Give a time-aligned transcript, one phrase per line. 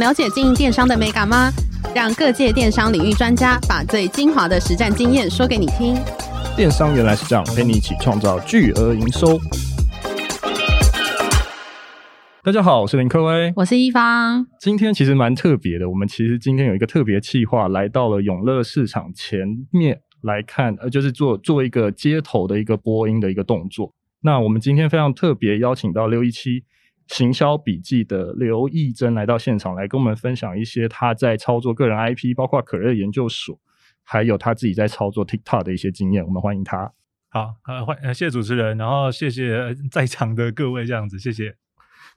[0.00, 1.50] 了解经营电商的美感吗？
[1.94, 5.94] 让各界电商领域专家把最精华的实战经验说给你听。
[6.56, 9.38] 电商原来是这样，陪你一起创造巨额营收。
[12.42, 14.46] 大家好，我是林科威，我是一方。
[14.58, 23.92] 今天其实蛮特别的，我们其实今天有一个特别企划，来到了永乐市场前面来看，呃，就是做做一个街头的一个播音的一个动作。
[24.22, 26.64] 那我们今天非常特别邀请到六一七
[27.10, 33.58] 行销笔记的刘亦珍来到现场，来跟我们分享一些他在操作个人 IP，包括可乐研究所，
[34.04, 36.24] 还有他自己在操作 TikTok 的一些经验。
[36.24, 36.92] 我们欢迎他。
[37.28, 41.56] 好，呃，欢，谢谢主持人，然后谢谢在场的各位，这样子，谢谢。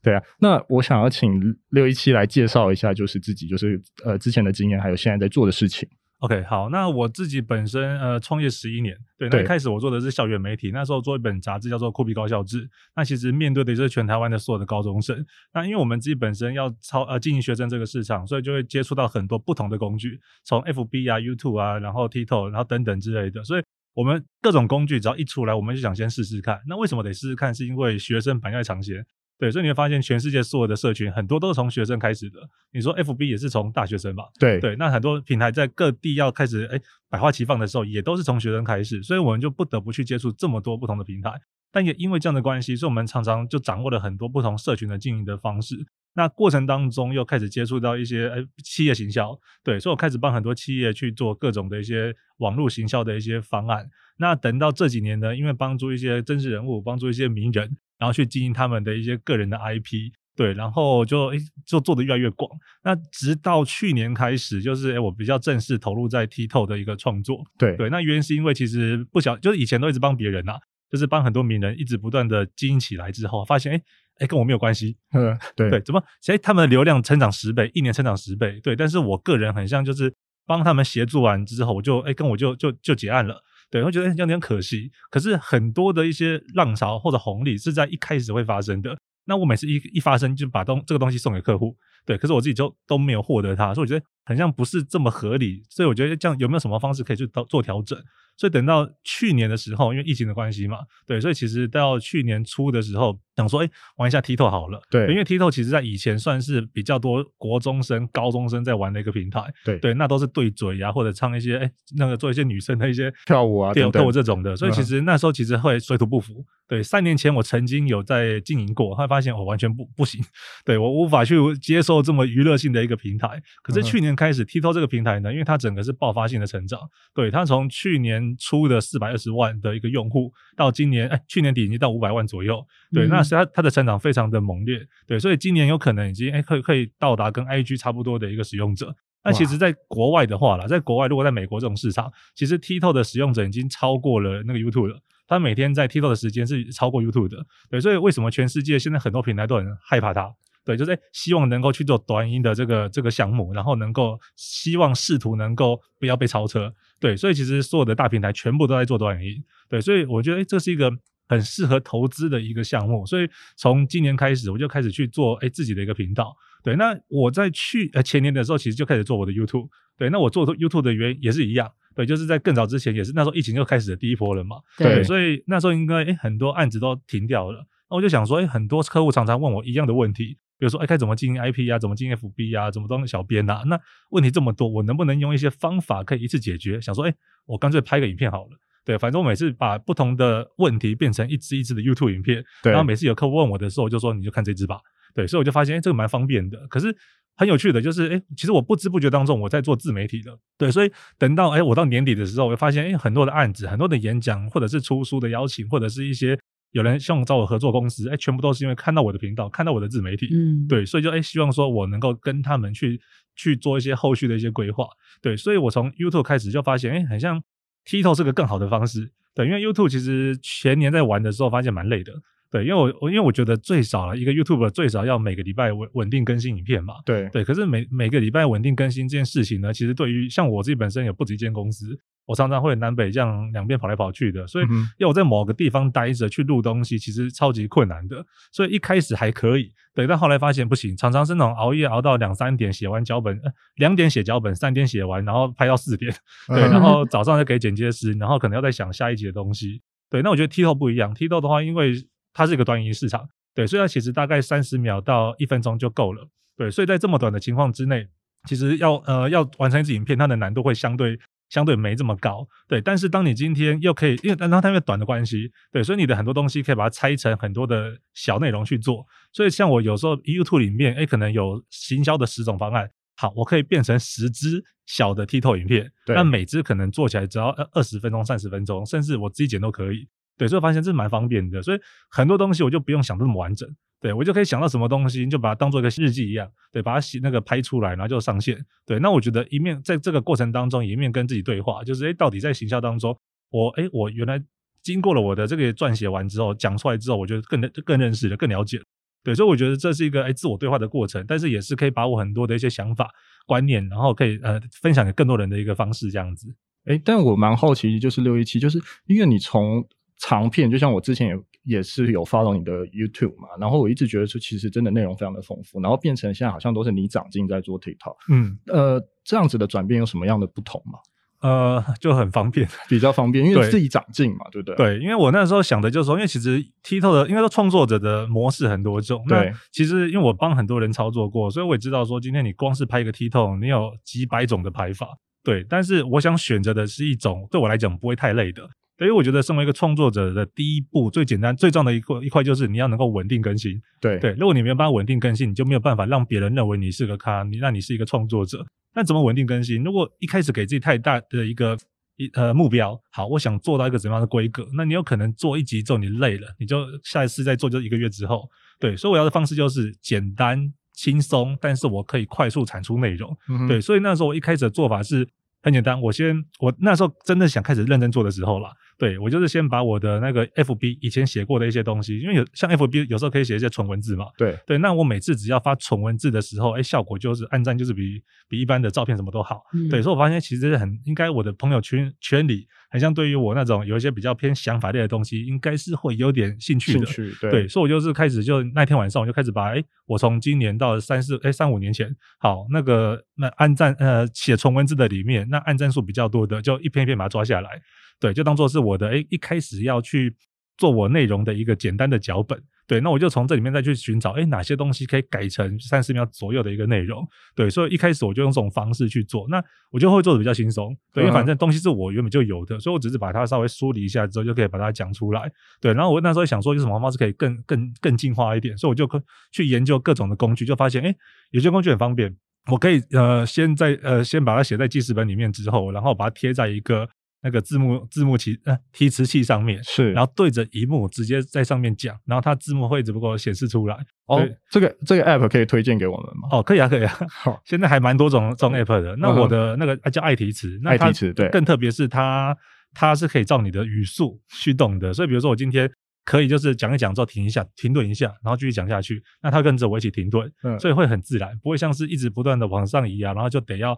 [0.03, 5.89] 对啊，那我想要请六一七来介绍一下，就是自己，就是呃之前的经验，还有现在在做的事情。
[6.23, 12.63] OK，好，那我自己本身呃创业十一年，对，那一开始我做的是校园媒体，那时候做一本杂志叫做《酷比高校志》，
[12.95, 15.25] 那其实面对的就是全台湾的所有的高中生。
[15.53, 23.43] 那因为我们自己本身要操呃经营学生这个市场，所以就会接触到很多不同的工具，从 FB 啊、YouTube 啊，然后 TikTok，然后等等之类的。
[23.43, 26.61] 所以我们各种工具只要一出来，我们就想先试试看。
[26.69, 27.53] 那为什么得试试看？
[27.53, 29.05] 是因为学生本来就在尝鲜。
[29.39, 32.39] 对，所以你会发现，全世界所有的社群很多都是从学生开始的。
[32.71, 34.23] 你说 FB 也是从大学生吧？
[34.39, 39.01] 对对，那很多平台在各地要开始哎百花齐放的时候，也都是从学生开始。
[39.03, 41.33] 所以我们就不得不去接触这么多不同的平台。
[41.71, 45.75] 但也因为这样的关系，所以我们常常就掌握了很多不同社群的经营的方式。
[46.13, 53.89] 那过程当中又开始接触到一些哎企业行销，对，所以我开始帮很多企业去做各种的一些网络行销的一些方案。
[54.19, 57.75] 那等到这几年呢，因为帮助一些真实人物，帮助一些名人。
[57.99, 62.49] 然后去经营他们的一些个人的 IP，对，然后就诶就做的越来越广。
[62.83, 67.89] 那直到去年开始，就是诶我比较正式投入在 TikTok 的一个创作，对对。
[67.89, 70.53] 那原因是因为其实不晓，就是以前都一直帮别人呐，
[70.89, 73.83] 就是帮很多名人一直不断的经营起来之后，发现诶
[74.19, 76.03] 诶跟我没有关系，嗯，对对，怎么？
[76.27, 78.75] 诶他们的流量成长十倍，一年成长十倍，对。
[78.75, 80.13] 但是我个人很像就是
[80.45, 83.43] 帮他们协助完之后，我就诶跟我就就就结案了。
[83.73, 84.91] 对，会觉得有点可惜。
[85.09, 88.95] 可是很多的一些浪潮或者红利是在一开始会发生的。
[89.25, 91.75] 那我每次一一发生就把东这个东西送给客户，
[92.05, 95.63] 对，可是我自己就都没有获得它，所以我觉得很像不是这么合理。
[95.71, 97.97] 所以我觉得这样有没有什么方式可以去做调整？
[98.37, 116.45] 所以等到去年的时候，因为疫情的关系嘛，对，所以其实到去年初的时候，想说，哎，玩一下 TikTok 好了，对，因为 TikTok 其实在以前算是比较多国中生、高中生在玩的一个平台，对，对，那都是对嘴呀、啊，或者唱一些，哎，那个做一些女生的一些跳舞啊，跳舞这种的，所以其实那时候其实会水土不服。
[116.65, 120.23] 对，三年前我曾经有在经营过，后来发现我完全不不行，
[120.65, 123.39] 对，我无法去接受这么娱乐性的一个平台。
[123.61, 126.79] 可是去年开始，TikTok 这个平台呢，因为它整个是爆发性的成长，
[127.13, 138.95] 对，它从去年初的四百二十万的一个用户，到今年哎，去年底已经到五百万左右，对，嗯、那是它它的成长非常的猛烈，对，所以今年有可能已经哎可以可以到达跟 IG 差不多的一个使用者。
[139.25, 144.99] 那其实，在国外的话啦，在国外如果在美国这种市场，其实 TikTok 的使用者已经超过了那个 YouTube 了。
[145.25, 147.37] 他每天在 TikTok 的时间是超过 YouTube 的，
[147.69, 150.29] 对，所以为什么全世界现在很多平台都很害怕它？
[150.65, 160.91] 对，就是希望能够去做短音的这个这个项目，然后能够希望试图能够不要被超车，对，所以其实所有的大平台全部都在做短音，对，所以我觉得诶这是一个
[161.27, 163.27] 很适合投资的一个项目，所以
[163.57, 169.67] 从今年开始我就开始去做哎自己的一个频道，对，那我在去呃前年的时候其实就开始做我的 YouTube，
[169.97, 171.71] 对，那我做 YouTube 的原因也是一样。
[171.95, 174.57] 对，就是在更早之前，也是那时候疫情就开始的第一波了嘛。
[174.79, 177.63] 对，对，所以那时候应该诶很多案子都停掉了。
[177.87, 181.77] 那我就想说，哎很多客户常常问我一样的问题，比如说，哎该怎么经营 IP 啊？
[181.77, 182.71] 怎么经营 FB 啊？
[182.71, 183.61] 怎么当小编啊？
[183.67, 183.79] 那
[184.09, 186.81] 问题这么多，我能不能用一些方法可以一次解决？
[186.81, 187.13] 想说，哎
[187.45, 188.57] 我干脆拍个影片好了。
[188.85, 194.79] 对，反正我每次把不同的问题变成一支一支的 YouTube 影片，然后每次有客户问我的时候，我就说你就看这支吧。
[195.13, 196.67] 对，所以我就发现，诶这个蛮方便的。
[196.67, 196.95] 可是。
[197.35, 206.37] 很有趣的，就是诶，其实我不知不觉当中我在做自媒体了，对，所以等到诶我到年底的时候，我就发现诶很多的案子，很多的演讲，或者是出书的邀请，或者是一些
[206.73, 213.01] 有人希望找我合作公司，诶全部都是因为看到我的频道，看到我的自媒体，嗯，对，所以就诶希望说我能够跟他们去
[213.35, 214.85] 去做一些后续的一些规划，
[215.19, 217.41] 对，所以我从 YouTube 开始就发现，诶很像
[217.85, 222.13] TikTok 是个更好的方式，对，因为 YouTube 其实前年在玩的时候发现蛮累的。
[222.51, 226.95] 对，因为我我因为我觉得最少了一个 YouTube 最少要每个礼拜稳稳定更新影片嘛。
[227.03, 234.65] 对对，可是每每个礼拜稳定更新这件事情呢，其实对于像我自己本身有不止一间公司，我常常会南北这样两边跑来跑去的，所以
[234.97, 238.25] 要我在某个地方待着去录东西，其实超级困难的。
[238.51, 246.13] 所以一开始还可以，对，但后来发现不行，常常是那种熬夜熬到两三点写完脚本，呃，两点写脚本，三点写完，然后拍到四点，
[246.47, 249.81] 对，然后早上再给剪接师，然后可能要再想下一集的东西。
[250.09, 251.93] 对，那我觉得 TikTok 不一样，TikTok 的话，因为
[252.33, 258.07] 它是一个短影音市场，对，所以它其实大概三十秒到一分钟就够了，对，所以在这么短的情况之内，
[258.47, 261.19] 其实要呃要完成一支影片，它的难度会相对
[261.53, 262.81] 相对没这么高，对。
[262.81, 269.05] 但是当你今天又可以，因为然后它因为短的关系，对，所以你的很多东西可以把它拆成很多的小内容去做。
[269.31, 280.07] 所以像我有时候 YouTube 里面，哎，可能有行销的十种方案，好，我可以变成十支小的 TikTok 影片，对，那每支可能做起来只要二十分钟、三十分钟，甚至我自己剪都可以。
[280.35, 281.79] 对，所以我发现这是蛮方便的，所以
[282.09, 283.69] 很多东西我就不用想这么完整，
[284.03, 288.57] 对，我就可以想到什么东西，就把它当做一个日记一样，对，把它写那个拍出来，然后就上线。
[288.85, 293.17] 对，那我觉得一面在这个过程当中，一面跟自己对话，就是诶，到底在行销当中，
[293.49, 294.43] 我诶，我原来
[294.81, 298.83] 经过了我的这个撰写完之后，讲出来之后，我觉得更更认识了，更了解了。
[299.23, 303.09] 对，所以我觉得这是一个诶自我对话的过程，但是也是可以把我很多的一些想法、
[303.45, 306.53] 观念，然后可以呃分享给更多人的一个方式，这样子。
[306.87, 320.99] 诶，但我蛮好奇，就是六一七，就是因为你从长片就像我之前也也是有 follow 你的 YouTube 嘛，然后我一直觉得说其实真的内容非常的丰富，然后变成现在好像都是你长进在做 TikTok，嗯，呃，这样子的转变有什么样的不同吗？
[321.41, 324.75] 呃，就很方便，比较方便，因为自己长进嘛，对不对？
[324.77, 338.69] 对，因为我那时候想的就是说，因为其实 TikTok 的应该说创作者的模式很多种，对，其实因为我帮很多人操作过，所以我也知道说，今天你光是拍一个 TikTok，你有几百种的拍法，对，但是我想选择的是一种对我来讲不会太累的。
[338.97, 343.81] 所以我觉得，身为一个创作者的第一步，最简单、最重要的一块一块，就是你要能够稳定更新。
[343.99, 348.65] 对对，如果你没有办法稳定更新，你就没有办法让别人认为你是个咖，你那你是一个创作者。
[348.95, 349.83] 那怎么稳定更新？
[349.83, 351.75] 如果一开始给自己太大的一个
[352.17, 358.47] 一呃目标，好，我想做到一个怎么样的规格，那你有可能做一集之后你累了，你就下一次再做，就一个月之后。
[358.79, 363.35] 对，所以我要的方式就是简单轻松，但是我可以快速产出内容。
[363.49, 363.67] 嗯。
[363.67, 365.27] 对，所以那时候我一开始的做法是
[365.63, 368.69] 很简单，我先我那时候真的想开始认真做的时候啦。
[368.95, 374.27] 对，我就是先把我的那个 FB 以前写过的一些东西，因为有像 FB 有时候可以写一些纯文字嘛。
[374.37, 379.63] 对对，那我每次只要发纯文字的时候，哎，效果就是按赞就是比比一般的照片什么都好。
[379.73, 387.05] 嗯、对，所以我发现其实很应该我的朋友圈圈里，很像对于我那种有一些比较偏想法类的东西，应该是会有点兴趣的。
[387.07, 397.81] 兴趣对，对，所以我就是开始就那天晚上我就开始把哎，我从今年到三四哎三五年前，好那个那按赞呃写纯文字的里面，那按赞数比较多的，就一篇一篇把它抓下来。
[398.19, 400.35] 对，就当做是我的哎，一开始要去
[400.77, 402.61] 做我内容的一个简单的脚本。
[402.85, 407.25] 对，那我就从这里面再去寻找，诶，哪些东西可以改成三十秒左右的一个内容。
[407.55, 410.95] 对，所以一开始我就用这种方式去做，那我就会做的比较轻松。
[411.13, 415.49] 对，因为反正东西是我原本就有的，所以我只是把它稍微梳理一下之后，就可以把它讲出来。
[415.79, 419.07] 对，然后我那时候想说，有什么方式可以更更更进化一点，所以我就
[419.51, 421.15] 去研究各种的工具，就发现，诶，
[421.51, 422.35] 有些工具很方便，
[422.69, 427.07] 我可以呃先在呃先把它写在记事本里面之后，然后把它贴在一个。
[427.43, 433.97] 那个字幕字幕器呃提词器上面是，然后对着萤幕直接在上面讲，然后它字幕会只不过显示出来。
[434.27, 436.47] 哦，这个这个 app 可以推荐给我们吗？
[436.51, 437.13] 哦，可以啊，可以啊。
[437.29, 439.15] 好，现在还蛮多种这种 app 的。
[439.17, 442.55] 那我的那个叫爱提词，爱提词对，更特别是它
[442.93, 445.13] 它是可以照你的语速驱动的。
[445.13, 445.91] 所以比如说我今天
[446.23, 453.97] 可以就是讲一讲之后停一下，停顿一下，然后继续讲下去，那它跟着我一起停顿，嗯，所以会很自然，不会像是一直不断的往上移啊，然后就得要。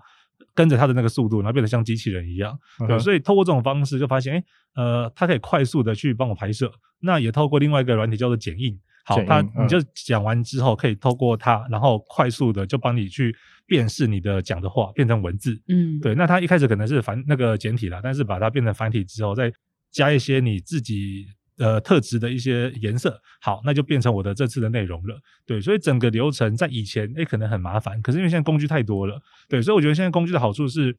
[0.53, 4.43] 跟着它的那个速度，然后变得像机器人一样，对，嗯、所以透过这种方式就发现，诶
[4.75, 6.71] 呃，它可以快速的去帮我拍摄。
[7.01, 16.15] 那也透过另外一个软体叫做剪映，好，它你就讲完之后，可以透过它，然后快速的就帮你去辨识你的讲的话变成文字，嗯，对。
[16.15, 19.51] 那它一开始可能是繁那个简体啦，但是把它变成繁体之后，再
[19.91, 21.25] 加一些你自己。
[21.57, 25.19] 呃，特质的一些颜色，好，那就变成我的这次的内容了。
[25.45, 30.95] 对，所以整个流程在以前，诶，可能很麻烦，可是因为现在工具太多了，对，所以我觉得现在工具的好处是。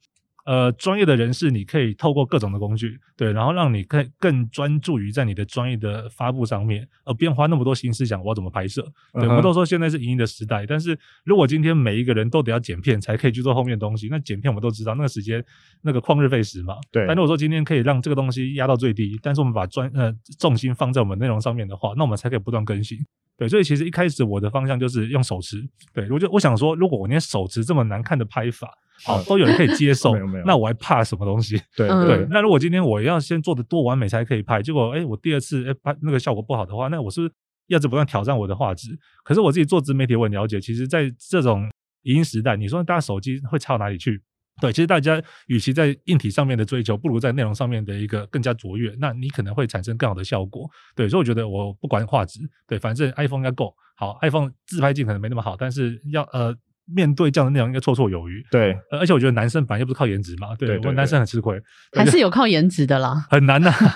[0.47, 8.81] 呃，专业的人士，你可以透过各种的工具，对，然后让你更更专注于在你的专业的发布上面，而不用花那么多心思想我要怎么拍摄。
[9.11, 15.43] 对，我们都说现在是影音的时代，但是如果今天每一个人都得要剪片才可以去做后面的东西，那剪片我们都知道那个时间
[15.81, 16.75] 那个旷日费时嘛。
[16.93, 17.05] 对。
[17.05, 22.97] 但如果说今天可以让这个东西压到最低，但是我们把专呃重心放在我们内容上面的话，那我们才可以不断更新。
[23.37, 25.61] 对，所以其实一开始我的方向就是用手持。
[25.93, 28.73] 对，我就我想说，如果我连手持这么难看的拍法。
[29.05, 31.61] 好，都有人可以接受， 没有没有，那我还怕什么东西？
[31.75, 37.33] 对对，那如果今天我要先做的多完美才可以拍，结果哎，我第二次哎拍那个效果不好的话，那我是不是
[37.67, 38.97] 要不断挑战我的画质？
[39.23, 41.69] 可是我自己做自媒体，我很了解，其实在这种
[42.03, 44.21] 影音时代，你说大家手机会差到哪里去？
[44.59, 50.67] 对，其实大家与其在硬体上面的追求，不如在内容上面的一个更加卓越，那你可能会产生更好的效果。
[50.95, 56.55] 对，所以我觉得我不管画质，对，反正 iPhone 应该够好，iPhone 自拍镜可能没那么好，但是要呃。
[56.87, 61.59] 面对这样的内容应该绰绰有余，对，而且我觉得男生本来又不是靠颜值嘛，对，对，对，对，我们男生很吃亏，
[61.93, 63.93] 还是有靠颜值的啦， 很难呐、 啊，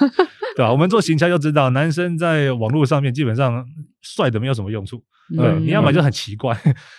[0.56, 0.72] 对吧？
[0.72, 3.66] 我们做行销就知道，男生在网络上面基本上
[4.02, 6.58] 帅的没有什么用处，嗯、对，你要么就很奇怪，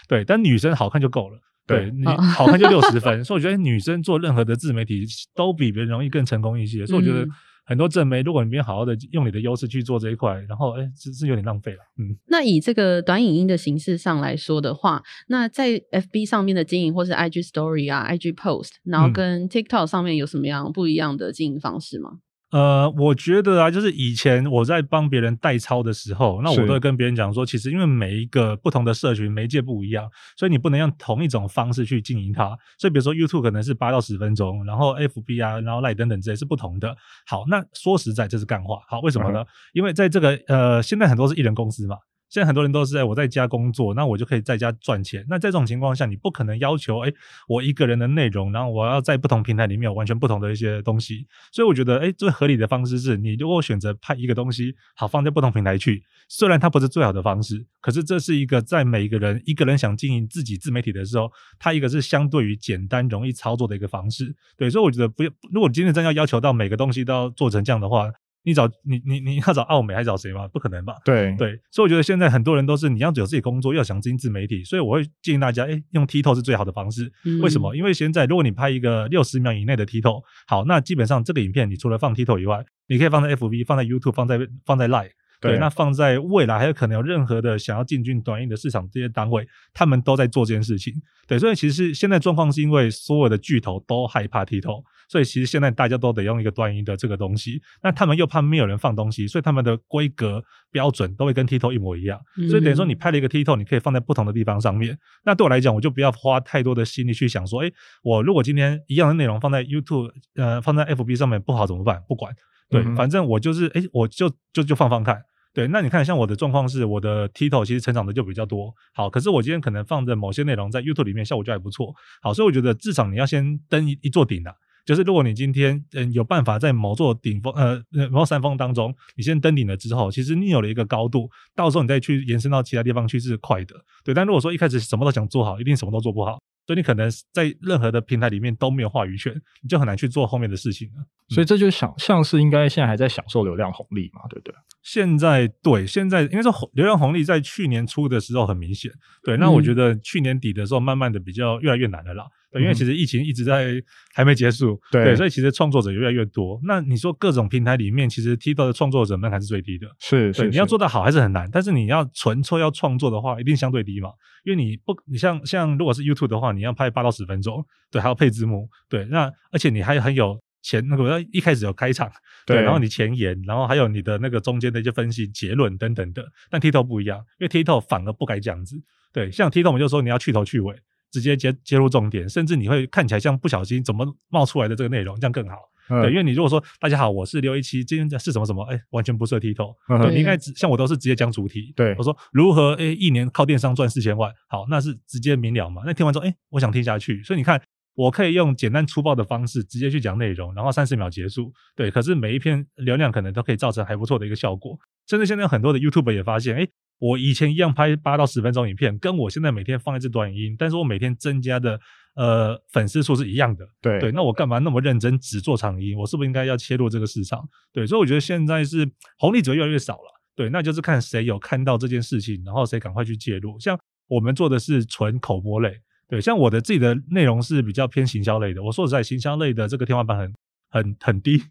[0.08, 1.90] 对，但女生好看就够了，对，对。
[1.90, 7.26] 你好看就六十分， 所以我觉得女生做任何的自媒体都比别人容易更成功一些，所以我觉得。
[7.72, 11.78] 很多正媒，如果你没有好好的用你的优势去做这一块，然后哎，是是有点浪费了。
[11.96, 22.18] 嗯，那以这个短影音的形式上来说的话，那在 FB 上面的经营，或是 IG Story 啊、IG Post，然后跟 TikTok 上面有什么样不一样的经营方式吗？
[22.52, 30.06] 呃，我觉得啊，就是以前我在帮别人代操的时候，那我都会跟别人讲说，其实因为每一个不同的社群媒介不一样，
[30.36, 32.56] 所以你不能用同一种方式去经营它。
[32.78, 36.94] 所以比如说 YouTube 可能是八到十分钟，然后 FB 啊，然后 Line 等等这些是不同的。
[37.26, 38.80] 好，那说实在这是干话。
[38.86, 39.40] 好，为什么呢？
[39.40, 41.96] 嗯、因为在这个呃，现在很多是艺人公司嘛。
[42.32, 45.22] 现在很多人都是在我在家工作，那我就可以在家赚钱。
[45.28, 47.12] 那在这种情况下，你不可能要求，哎，
[47.46, 51.26] 我一个人的内容，然后我要在不同平台里面有完全不同的一些东西。
[51.52, 56.02] 所以我觉得，哎，最合理的方式是你如果选择拍一个东西，好放在不同平台去。
[56.26, 64.34] 虽然它不是最好的方式，可是这是一个在每一个人一个人想经营自己自媒体的时候，它一个是相对于简单容易操作的一个方式。
[64.56, 68.10] 对，所以我觉得不要，如果今天真要要求到每个东西都要做成这样的话。
[68.44, 70.48] 你找你你你要找澳美还是找谁吗？
[70.48, 70.94] 不可能吧？
[71.04, 77.12] 对对，所以我觉得现在很多人都是你要有自己工作，要想经营自媒体，所以我会建议大家，诶，用 TikTok 是最好的方式。
[77.24, 77.74] 嗯、为什么？
[77.76, 85.10] 因为现在如果你拍一个六十秒以内的 TikTok，好，那基本上这个影片你除了放 TikTok 以外，你可以放在 FB、放在 YouTube、放在放在 Line。
[85.40, 89.44] 对，那放在未来还有可能有任何的想要进军短影的市场这些单位，
[89.74, 90.94] 他们都在做这件事情。
[91.26, 97.60] 对，所以其实现在状况是因为所有的巨头都害怕 TikTok，所以其实现在大家都得用一个端一的这个东西。
[97.82, 102.18] 那他们又怕没有人放东西，所以他们的规格标准都会跟 TikTok 一模一样。
[102.48, 104.98] 所以等于说你拍了一个 TikTok，你可以放在不同的地方上面。
[105.26, 107.70] 那对我来讲，我就不要花太多的心力去想说，哎，
[108.02, 112.02] 我如果今天一样的内容放在 YouTube，呃，放在 FB 上面不好怎么办？
[112.08, 112.34] 不管，
[112.70, 115.22] 对，反正我就是，哎，我就就就放放看。
[115.54, 118.74] 对，那你看，像我的状况是，我的 TikTok 其实成长的就比较多。
[118.94, 121.94] 好，可是我今天可能放的某些内容在 YouTube 里面效果就还不错。
[122.22, 124.54] 好，所以我觉得至少你要先登一一座顶啊。
[124.84, 133.74] 就是如果你今天嗯有办法在某座顶峰呃某山峰当中，你先登顶了之后，其实你有了一个高度，到时候你再去延伸到其他地方去是快的。
[134.04, 136.38] 对，但如果说一开始什么都想做好，一定什么都做不好。
[136.64, 141.04] 所以你可能在任何的平台里面都没有话语权，你就很难去做后面的事情了。
[141.28, 144.54] 所以这就想像是应该现在还在享受流量红利嘛，对不对？
[144.80, 148.92] 现在对，现在应该说流量红利在去年初的时候很明显。
[149.24, 152.26] 对，那我觉得去年底的时候，慢慢的比较越来越难了啦。
[152.52, 153.82] 对，因为其实疫情一直在
[154.14, 156.60] 还没结束，对，对，所以其实创作者越来越多。
[156.64, 161.48] 那你说各种平台里面，其实 TikTok 的创作者门槛是最低的，是，你要做得好还是很难。
[161.50, 164.10] 但是你要纯粹要创作的话，一定相对低嘛，
[164.44, 172.10] 因为你不，你像像如果是 YouTube 的话，你要拍八到十分钟，对，还要配字幕，对，那而且你还很有前那个要一开始有开场，
[172.46, 176.22] 对，对，然后你前言，然后还有你的那个中间的一些分析结论等等的。
[176.50, 178.76] 但 TikTok 不一样，因为 TikTok 反而不该这样子，
[179.10, 180.76] 对，像 TikTok 我们就说你要去头去尾。
[181.12, 185.56] 直接接接入重点，甚至你会看起来像不小心怎么冒出来的这个内容，这样更好。
[185.88, 189.74] 嗯、对，因为你如果说大家好，我是刘一七，今天是什么什么，哎，完全不适合 TikTok。
[189.88, 191.72] 嗯、对，你应该像我都是直接讲主题。
[191.76, 195.82] 对，我说如何哎一年靠电商赚四千万，好，那是直接明了嘛。
[195.84, 197.22] 那听完之后，哎，我想听下去。
[197.24, 197.60] 所以你看，
[197.94, 201.52] 我可以用简单粗暴的方式直接去讲内容，然后三十秒结束。
[201.76, 204.78] 对，可是每一篇流量可能都可以造成还不错的一个效果。
[205.08, 206.68] 甚至现在很多的 YouTuber 也发现，哎。
[207.02, 211.80] 我以前一样拍八到十分钟影片，跟我现在每天放一支短影音，但是我每天增加的
[212.14, 213.66] 呃粉丝数是一样的。
[213.80, 215.98] 对对，那我干嘛那么认真只做长音？
[215.98, 217.42] 我是不是应该要切入这个市场？
[217.72, 220.20] 对，所以我觉得现在是红利者越来越少了。
[220.36, 223.58] 对，那就是看谁有看到这件事情，然后谁赶快去介入。
[223.58, 225.74] 像我们做的是纯口播类，
[226.08, 228.62] 对，像我的自己的内容是比较偏行销类的。
[228.62, 230.32] 我说实在，行销类的这个天花板很
[230.70, 231.42] 很很低。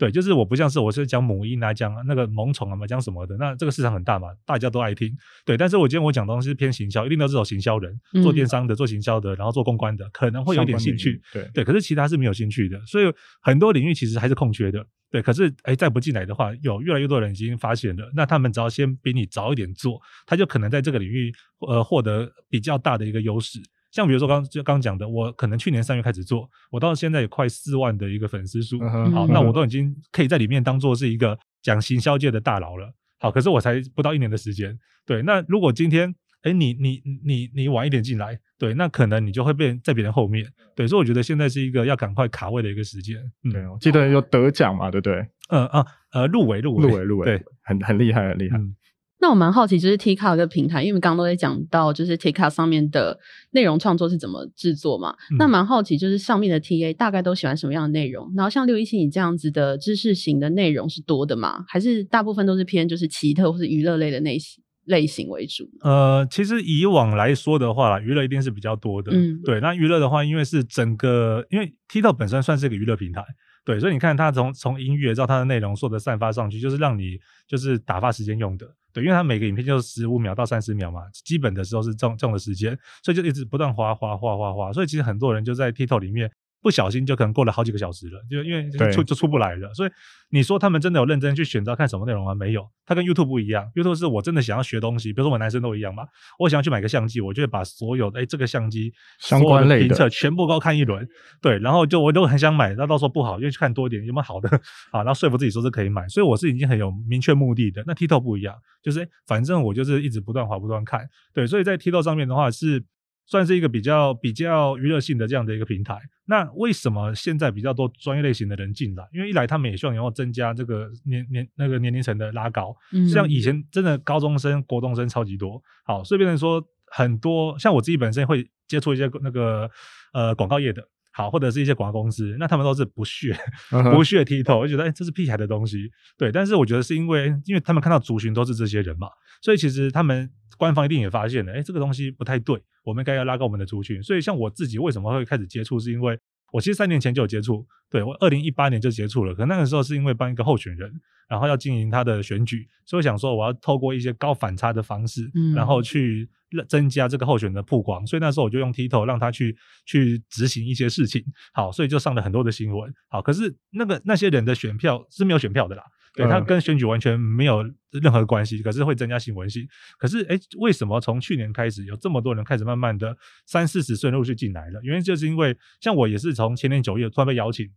[0.00, 5.14] 对，就是我不像是我是讲母婴啊，讲那个萌宠啊嘛，讲什么的，那这个市场很大嘛，大家都爱听。
[5.44, 11.20] 对，但是我今天我讲东西是偏行销，一定都是走行销人，做电商的，做行销的，然后做公关的，可能会有点兴趣。
[11.34, 14.82] 对对，可是其他是没有兴趣的，所以很多领域其实还是空缺的。
[15.10, 21.30] 对，可是哎，再不进来的话，有越来越多人已经发现了，那他们只要先比你早一点做，他就可能在这个领域
[21.68, 23.60] 呃获得比较大的一个优势。
[23.90, 28.78] 像比如说刚就刚讲的，我可能去年三月开始做，我到现在有快四万的一个粉丝数，
[29.10, 32.92] 好，那我都已经可以在里面当做是一个讲行销界的大佬了。
[33.18, 35.22] 好，可是我才不到一年的时间，对。
[35.22, 40.88] 那如果今天，哎，你你你你晚一点进来，对，那可能你就会被在别人后面，对。
[40.88, 43.18] 所以我觉得现在是一个要赶快卡位的一个时间。
[43.44, 45.26] 嗯，对，我记得有得奖嘛，对不对？
[45.50, 48.56] 嗯啊呃，入围入围入围入围，对，很很厉害很厉害。
[48.56, 48.74] 嗯
[49.20, 53.18] 那我蛮好奇，就是 TikTok 这个平台，因为刚刚都在讲到，就是 TikTok 上面的
[53.50, 55.14] 内容创作是怎么制作嘛。
[55.30, 58.32] 嗯、那蛮好奇，就是上面的 TA 大概都喜欢什么样的内容？
[58.34, 61.64] 然后像六一七你这样子的知识型的内容是多的吗？
[61.68, 65.68] 还是大部分都是偏就是奇特或是娱乐类的类型类型为主？
[65.82, 69.12] 呃，其实以往来说的话，娱乐一定是比较多的。
[69.12, 69.60] 嗯，对。
[69.60, 73.22] 那娱乐的话，因为是整个，因为 TikTok 本身算是一个娱乐平台。
[73.64, 78.66] 对，所以你看它从从音乐到它的内容，所有的散发上去，就是让你就是打发时间用的。
[78.92, 84.72] 对，因为它每个影片就是十五秒到三十秒嘛，基本的时候是这种这种的时间，所以就一直不断滑滑滑滑滑。
[84.72, 86.30] 所以其实很多人就在 TikTok 里面。
[86.62, 89.72] 不小心就可能过了好几个小时了，就因为出就出不来了。
[89.72, 89.90] 所以
[90.28, 92.34] 你说他们真的有认真去选择看什么内容吗？
[92.34, 93.70] 没有，它跟 YouTube 不一样。
[93.74, 96.04] YouTube 是我真的想要学东西，比如说我们男生都一样嘛，
[96.38, 101.08] 我想要去买个相机，我就会把所有的哎这个相机相关类的评测全部都看一轮，
[101.40, 104.48] 对，然后就我都很想买，那到时候不好，就去看多一点有没有好的，
[104.92, 106.06] 啊，然后说服自己说是可以买。
[106.08, 107.82] 所以我是已经很有明确目的的。
[107.86, 112.84] 那 TikTok 不一样，就是反正我就是一直不断滑不断看，对，所以在 TikTok 上面的话是。
[113.30, 115.96] 算是一个比较比较娱乐性的这样的一个平台。
[116.24, 119.08] 那为什么现在比较多专业类型的人进来？
[119.12, 122.76] 因为一来他们也希望能够增加这个年年那个年龄层的拉高。
[122.92, 125.62] 嗯，像以前真的高中生、国中生超级多。
[125.84, 129.70] 好，所以变成说很多像我自己本身会接触一些那个
[130.12, 133.36] 呃广告业的，好，或者是一些广告公司，那他们都是不屑、
[133.70, 133.94] uh.
[133.94, 135.90] 不屑剔透，我觉得哎、欸、这是屁孩的东西。
[136.16, 139.08] 对，但是我觉得是因为因为他们看到族群都是这些人嘛，
[139.42, 140.30] 所以其实他们。
[140.58, 144.02] 官方一定也发现了，哎、欸，这个东西不太对，我们应该要拉高我们的族群。
[144.02, 146.18] 所以，像我自己为什么会开始接触，是因为
[146.52, 149.34] 我其实三年前就有接触，对，我二零一八年就接触了。
[149.34, 150.92] 可那个时候是因为帮一个候选人，
[151.28, 156.28] 然后要经营他的选举，所以我想说我要透过一些高反差的方式，嗯、然后去
[156.68, 158.06] 增加这个候选人的曝光。
[158.06, 161.24] 所以那时候我就用 TikTok 让他去去执行一些事情。
[161.52, 162.92] 好，所以就上了很多的新闻。
[163.08, 165.84] 好，可是那个那些人的选票是没有选票的啦。
[166.24, 169.66] 对，它跟选举完全没有任何关系，可是会增加新闻性。
[169.98, 174.80] 可是，哎，为什么从去年开始有这么多人开始慢慢的三四十岁陆续进来了？
[174.82, 177.68] 原因就是因为像我也是从前年九月突然被邀请，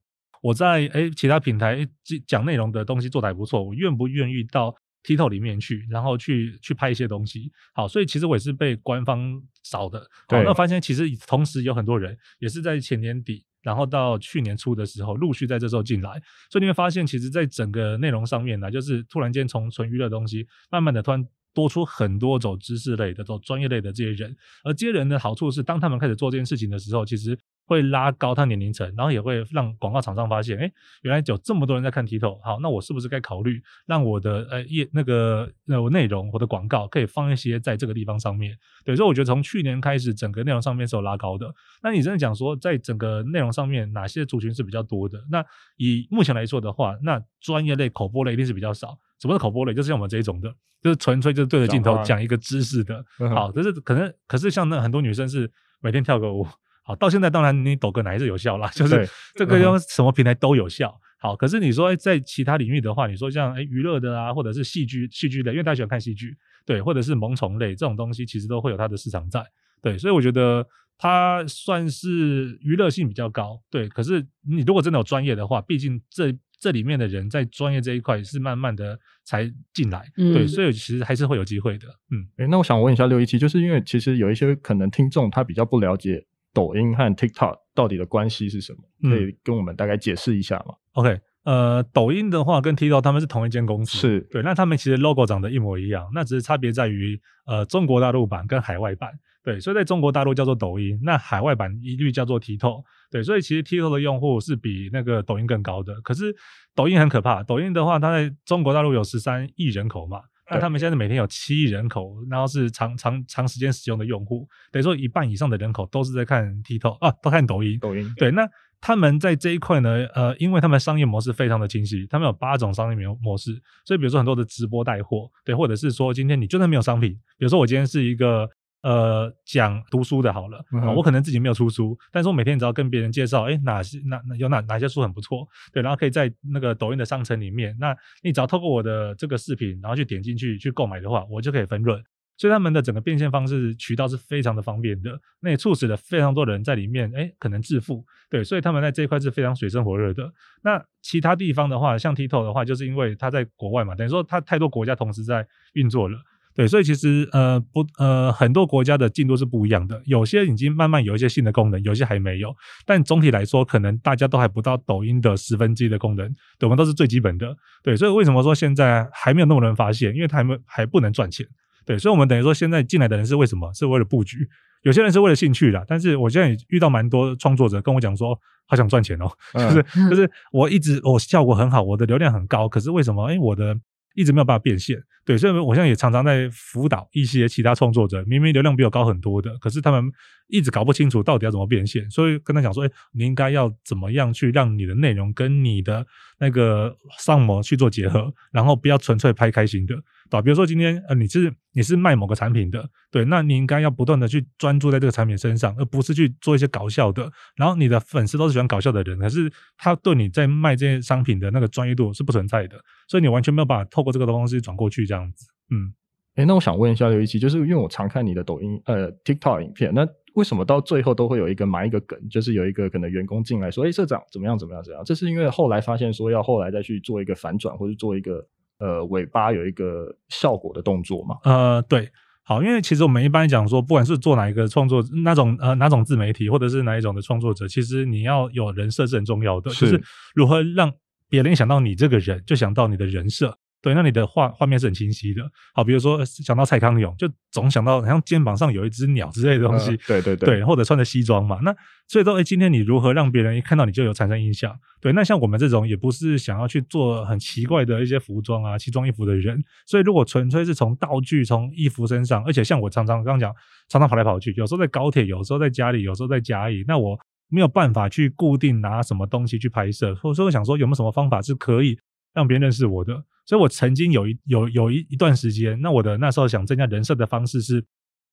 [0.41, 1.88] 我在哎其他平台
[2.27, 7.51] 讲内容的东西做的还不错，我愿不愿意到 TikTok 里面去，然后去去拍一些东西？
[7.73, 10.00] 好，所以其实我也是被官方找的。
[10.00, 13.46] 好，对那发现其实同时有很多人也是在前年底。
[13.63, 16.21] 然后到去年初的时候，陆续在这时候进来，
[16.51, 27.35] 所以你会发现，其实，在整个内容上面呢，就是突然间从纯娱乐东西，慢慢的突然多出很多走知识类的、走专业类的这些人，而这些人的好处是，当他们开始做这件事情的时候，其实。
[27.65, 30.71] 会拉高他年龄层，然后也会让广告厂商发现，哎，
[31.01, 38.57] 原来有这么多人在看 TikTok，好，那我是不是该考虑让我的呃业那个那个内容或者广告可以放一些在这个地方上面？
[38.83, 41.53] 对，所以我觉得从去年开始，整个内容上面是有拉高的。
[41.81, 45.23] 那你真的讲说，在整个内容上面哪些族群是比较多的？
[45.31, 45.43] 那
[45.77, 48.97] 以目前来说的话，那专业类、口播类一定是比较少。
[49.19, 49.73] 什么是口播类？
[49.73, 53.05] 就是像我们这一种的，就是纯粹就是对着镜头讲一个知识的。
[53.33, 55.49] 好，可是可能可是像那很多女生是
[55.79, 56.45] 每天跳个舞。
[56.83, 60.93] 好，到现在当然你抖个奶是有效啦， 就是这个用什么平台都有效。
[61.17, 69.41] 好，可是你说在其他领域的话，你说像诶娱乐的啊，或者是戏剧戏剧类，因为大家喜欢看戏剧，对，或者是萌宠类这种东西，其实都会有它的市场在。
[69.81, 70.67] 对，所以我觉得
[70.98, 73.57] 它算是娱乐性比较高。
[73.72, 80.05] 对，可是你如果真的有专业的话，毕竟这这里面的人在专业这一块是慢慢的才进来。
[80.17, 81.87] 嗯、对，所以其实还是会有机会的。
[82.11, 86.25] 嗯，诶，那我想问一下六一七，就是因为其实有一些可能听众他比较不了解。
[86.53, 89.09] 抖音和 TikTok 到底的关系是什么？
[89.09, 90.66] 可以跟我们大概解释一下吗？
[90.68, 99.09] 嗯，OK，呃，抖音的话跟 TikTok 他们是同一间公司，是对，那他们其实 logo 长得一模一样，那只是差别在于呃中国大陆版跟海外版，
[99.44, 106.33] 对，所以在中国大陆叫做抖音，那海外版一律叫做 TikTok，对，所以其实 TikTok 的用户是比那个抖音更高的，可是
[106.75, 110.22] 抖音很可怕，抖音的话它在中国大陆有十三亿人口嘛。
[110.53, 117.77] 那他们现在每天有七亿人口，然后是长长长时间使用的用户，等于说一半以上的人口都是在看 TikTok 啊，都看抖音。
[117.79, 118.48] 抖音对，那
[118.79, 123.51] 他们在这一块呢，呃，因为他们商业模式非常的清晰，他们有八种商业模模式，
[123.85, 128.50] 所以比如说很多的直播带货，对，或者是说今天你就算没有商品，比如说我今天是一个。
[128.83, 142.03] 呃，讲读书的好了，我可能自己没有出书，但是我每天只要跟别人介绍，哎，哪些哪有哪哪些书很不错，对，然后可以在那个抖音的商城里面，那你只要透过我的这个视频，然后去点进去去购买的话，我就可以分润，
[142.37, 150.29] 所以他们的整个变现方式渠道是非常的方便的，那也促使了非常多的人在里面，哎，可能致富，对，所以他们在这一块是非常水深火热的。
[150.61, 156.19] 那其他地方的话，像 TikTok 的话，就是因为它在国外嘛，等于说它太多国家同时在运作了。
[156.55, 162.55] 对，所以其实呃不呃很多国家的进度是不一样的，有些已经慢慢有一些新的功能，有些还没有。
[162.85, 166.27] 但总体来说，可能大家都还不到抖音的十分之一的功能，
[166.59, 167.55] 对，我们都是最基本的。
[167.81, 170.13] 对，所以为什么说现在还没有那么多人发现？
[170.13, 171.44] 因为他还没还不能赚钱。
[171.85, 173.74] 对，所以我们等于说现在进来的人是为什么？
[173.74, 174.48] 是为了布局。
[174.83, 178.37] 有些人是为了兴趣的，但是我现在也遇到蛮多创作者跟我讲说，
[178.68, 183.25] 好想赚钱哦，就是就是我一直我效果很好，我的流量很高，可是为什么？
[183.25, 183.75] 哎，我的。
[184.13, 184.97] 一直没有办法变现。
[185.25, 190.11] 对，所以我现在也常常在辅导一些其他创作者，明明流量比我高很多的，可是他们
[190.47, 196.05] 一直搞不清楚到底要怎么变现，所以跟他讲说，哎，你应该要怎么样去让你的内容跟你的
[196.39, 199.95] 那个上模去做结合，然后不要纯粹拍开心的。
[200.33, 207.31] 对，比如说今天呃，你是你是卖某个产品的，对，那你应该要不断的去专注在这个产品身上，而不是去做一些搞笑的。
[207.55, 215.46] 然后你的粉丝都是喜欢搞笑的人，可是他对你在卖这些商品的那个专业度是不存在的，所以你完全没有办法透过这个东西转过去这样子。
[215.69, 215.93] 嗯，
[216.35, 225.05] 哎，那我想问一下刘一奇，就是因为我常看你的抖音呃 TikTok 影片，那为什么到最后都会有一个埋一个梗，就是有一个可能员工进来说，哎，社长怎么样怎么样怎么样？
[225.05, 228.48] 这是因为后来发现说要后来再去做一个反转，或者做一个。
[228.83, 231.37] 呃，尾巴有一个效果的动作嘛？
[231.46, 232.09] 呃，对，
[232.43, 240.03] 好，因为其实我们一般讲说，不管是做哪一个创作，那种呃哪种自媒体，或者是哪一种的创作者，其实你要有人设是很重要的，是就是
[240.35, 240.91] 如何让
[241.29, 243.57] 别人想到你这个人，就想到你的人设。
[243.83, 245.43] 对，那你的画画面是很清晰的。
[245.74, 249.91] 好，比如说想到蔡康永，就总想到好像肩膀上有一只鸟之类的东西。
[249.91, 251.59] 呃、对对对，对，或者穿着西装嘛。
[251.63, 251.75] 那
[252.07, 254.74] 所以说，哎，今天你如何让别人一看到你就有产生印象？
[255.01, 259.61] 对，那像我们这种也不是想要去做很奇怪的一些服装啊、奇装异服的人。
[259.85, 263.53] 所以如果纯粹是从道具、从衣服身上，而且像我常常刚刚讲，
[263.89, 267.19] 常常跑来跑去，有时候在高铁，有时候在家里，有时候在家里，那我
[267.50, 272.00] 没有办法去固定拿什么东西去拍摄，或者说我想说有没有什么方法是可以
[272.33, 273.22] 让别人认识我的？
[273.46, 277.84] 所以我曾经有一有有一一段时间，那我的那时候想增加人设的方式是，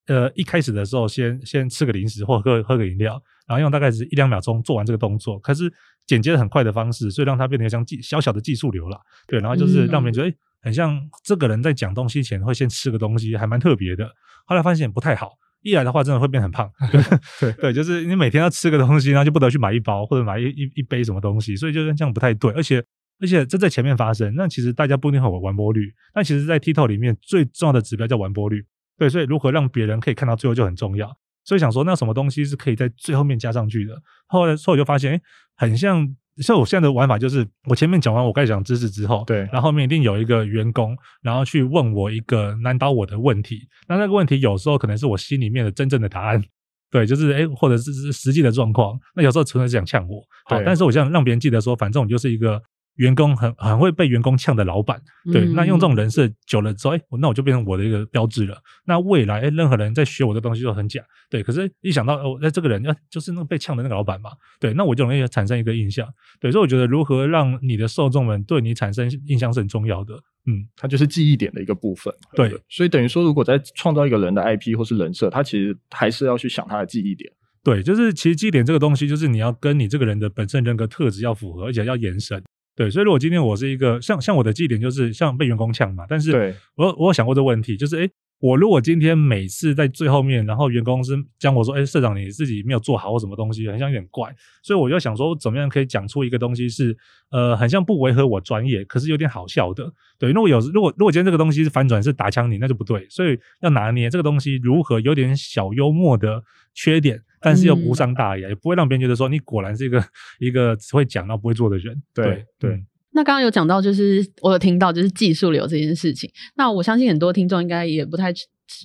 [0.07, 5.73] 呃，一开始的时候先先吃个零食或喝喝个饮料，然后用大概是一两秒钟做完这个动作，可是
[6.07, 14.09] 剪接的很快的方式，所以让它变成像技小小的技术流了，对，然后就是让别人觉得诶很像这个人在讲东西前会先吃个东西，还蛮特别的。
[14.47, 16.71] 后来发现不太好，一来的话真的会变很胖，
[17.41, 17.53] 对。
[17.55, 22.85] 对，就是你每天要吃个东西，然后就不得去买一包或者买一一一杯什么东西，所以就是这样不太对，而且。
[23.21, 25.93] 而且这在前面发生，那其实大家不一定会有完播率。
[26.15, 28.65] 但其实，在 TikTok 里面最重要的指标叫完播率。
[28.97, 31.15] 对，所以如何让别人可以看到最后就很重要。
[31.45, 33.95] 所以想说，那什么东西是可以在最后面加上去的？
[34.27, 35.21] 后来，后我就发现，哎，
[35.57, 36.07] 很像
[36.39, 43.69] 像我现在的玩法，就是我前面讲完我该讲知识之后，对，然后后面一定有一个员工，然后去问我一个难倒我的问题。
[43.89, 46.43] 那那个问题有时候可能是我心里面的真正的答案，
[46.91, 48.99] 对，就是哎，或者是实际的状况。
[49.15, 52.63] 那有时候纯粹是想呛我，好，但是我想让别人记得说，反正我就是一个。
[53.01, 55.01] 员工很很会被员工呛的老板，
[55.33, 58.59] 对，嗯、那用这种人设久了之后，哎，那我就变成我的一个标志了。
[58.85, 61.43] 那未来，哎，任何人在学我的东西都很假，对。
[61.43, 66.07] 可是，一想到哦，那这个人要就是那个被呛的那个老板嘛，对，那我就容易产生一个印象，
[66.39, 66.53] 对。
[66.53, 70.15] 所以我觉得，如何让你的受众们对你产生印象是很重要的。
[70.47, 72.13] 嗯，它就是记忆点的一个部分。
[72.35, 77.33] 对，对，所以等于说，如果在创造一个人的 IP 或是人设，他其实还是要去想他的记忆点。
[77.63, 82.43] 对，就是其实记忆点这个东西，就是你要跟你这个人的本身人格特质要符合，而且要延伸。
[82.81, 86.33] 对，所以如果今天我是一个像像我的绩点就是像被员工呛嘛，但是
[86.77, 88.11] 我我有想过这个问题，就是诶
[88.41, 96.97] 我如果今天每次在最后面，然后员工是讲我说，诶社长你自己没有做好或什么东西，很像有点怪，所以我就想说，怎么样可以讲出一个东西是
[97.31, 99.93] 呃很像不违和我专业，可是有点好笑的。
[100.19, 106.43] 对，如果有如果如果今天这个东西是反转是打枪你，那就不对，所以要拿捏这个东西如何有点小幽默的
[106.75, 107.23] 缺点。
[107.43, 110.05] 但是又无伤大雅，嗯、也不会让别人觉得说你果然是一个
[110.39, 112.03] 一个只会讲然后不会做的人。
[112.13, 112.85] 对对。
[113.13, 116.31] 那刚刚有讲到，就是我有听到就是技术流这件事情。
[116.57, 118.33] 那我相信很多听众应该也不太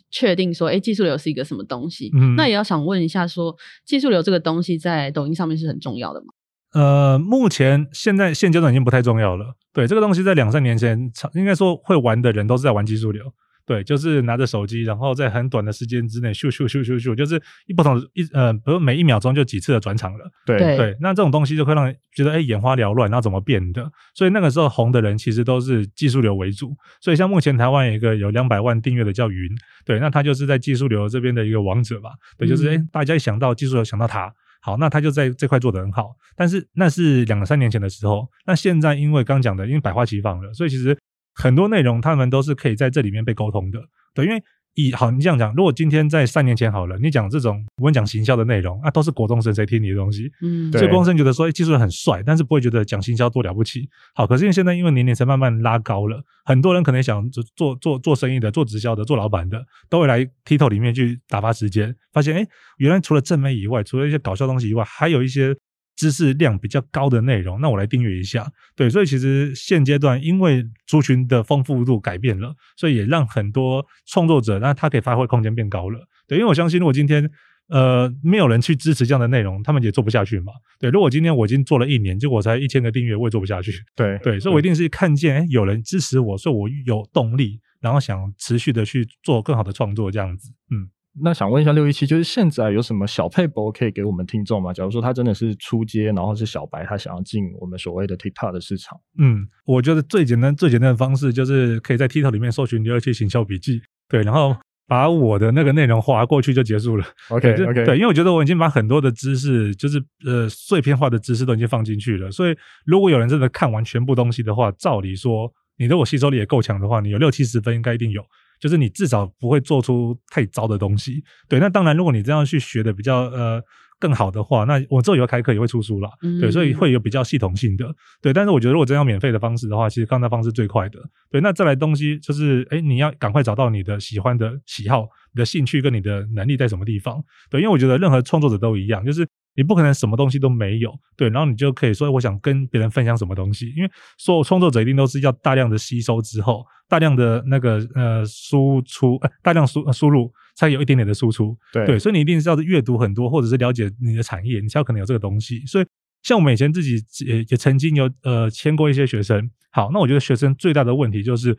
[0.09, 2.11] 确定说，哎，技术流是一个什么东西？
[2.15, 2.35] 嗯。
[2.35, 6.27] 那也要想问一下说，说技术流这个东西在抖音上面是很重要的吗？
[6.73, 9.55] 呃，目前现在现阶段已经不太重要了。
[9.71, 13.23] 对，这个东西在两三年前，应该说会玩的人都是在玩技术流。
[13.65, 20.29] 对，就是拿着手机，然后在很短的时间之内，咻咻咻咻咻，就是一不同的一呃，比如每一秒钟就几次的转场了。
[20.45, 23.91] 对对，那这种东西就会让人觉得哎，眼花缭乱，然后怎么变的？
[24.13, 26.75] 所以那个时候红的人其实都是技术流为主。
[27.01, 29.49] 所以像目前台湾有一个有两百万订阅的叫云，
[29.83, 32.11] 对，那他就是在技术流这边的一个王者吧。
[32.37, 36.11] 对，就是哎，大家一想到技术流想到他，好，那他就在这块做得很好。
[36.35, 40.95] 但是那是两三年前的时候，那现在因为刚讲的，因为百花齐放了，所以其实。
[41.35, 43.79] 很多内容，他们都是可以在这里面被沟通的，
[44.13, 44.41] 对，因为
[44.75, 53.87] 以好，你这样讲，如果今天在三年前好了，你讲这种我们讲行销的内容，啊，都是国中生谁听你的东西，嗯，所以国中生觉得说技术很帅，但是不会觉得讲行销多了不起。
[54.13, 62.45] 好，可是因为现在因为年龄层慢慢拉高了，很多人可能想做做做做生意的、做直销的、做老板的，都会来 TikTok 里面去打发时间，发现哎，
[62.77, 65.55] 原来除了正妹以外，除了一些搞笑东西以外，还有一些。
[65.95, 68.51] 知识量比较高的内容，那我来订阅一下。
[68.75, 76.07] 对，所以其实现阶段因为族群的丰富度改变了，所以也让很多创作者，那他可以发挥空间变高了。
[76.27, 77.29] 对，因为我相信，如果今天
[77.67, 80.53] 呃，没有人去支持这样的内容，他们也做不下去嘛。
[80.79, 83.71] 对，如果今天我已经做了一年，结果我才一千个订阅，我也做不下去。
[83.95, 90.51] 对对，所以我一定是看见诶有人支持我，所以我有动力，然后想持续的去做更好的创作，这样子。
[90.69, 90.89] 嗯，
[91.21, 94.73] 那想问一下六一七，就是现在有什么小配博可以给我们听众吗？
[94.73, 104.55] 假如说他真的是出街，然后是小白，他想要进我们所谓的 TikTok 的市场，嗯，我觉得最简单、最简单的方式就是可以在 TikTok 里面搜寻六一七行销笔记，对，然后。
[104.87, 107.03] 把我的那个内容划过去就结束了。
[107.29, 112.29] OK OK，对，因为我觉得我已经把很多的知识，就是呃碎片化的知识都已经放进去了。
[112.29, 118.23] 所以如果有人真的看完全部东西的话，照理说，你如果吸收力也够强的话，你有六七十分应该一定有。
[118.59, 121.23] 就是你至少不会做出太糟的东西。
[121.47, 123.61] 对，那当然，如果你这样去学的比较呃。
[123.97, 126.09] 更好的话，那我之后以后开课也会出书啦。
[126.21, 127.89] 嗯、对，所以会有比较系统性的，
[128.21, 128.33] 对。
[128.33, 130.99] 但是我觉得，如果真要免费的方式的话，其实刚才方式最快的，
[131.31, 131.39] 对。
[131.39, 137.61] 那再来东西就是，哎，你要赶快找到你的喜欢的喜好、你的兴趣跟你的能力在什么地方，对。
[137.61, 141.29] 因为我觉得任何创作者都一样，就是你不可能什么东西都没有，对。
[141.29, 150.31] 然后你就可以说，我想跟别人分享什么东西，因为所有创作者一定都是要大量的吸收之后，大量的那个呃输出，呃大量输输入。
[150.57, 155.59] 才有一点点的输出，对，对，所以你一定是要阅读很多，或者是了解你的产业，你才有可能有这个东西。
[155.65, 155.85] 所以，
[156.23, 159.51] 像我们以前自己也也曾经有呃签过一些学生。
[159.71, 161.57] 好，那我觉得学生最大的问题就是，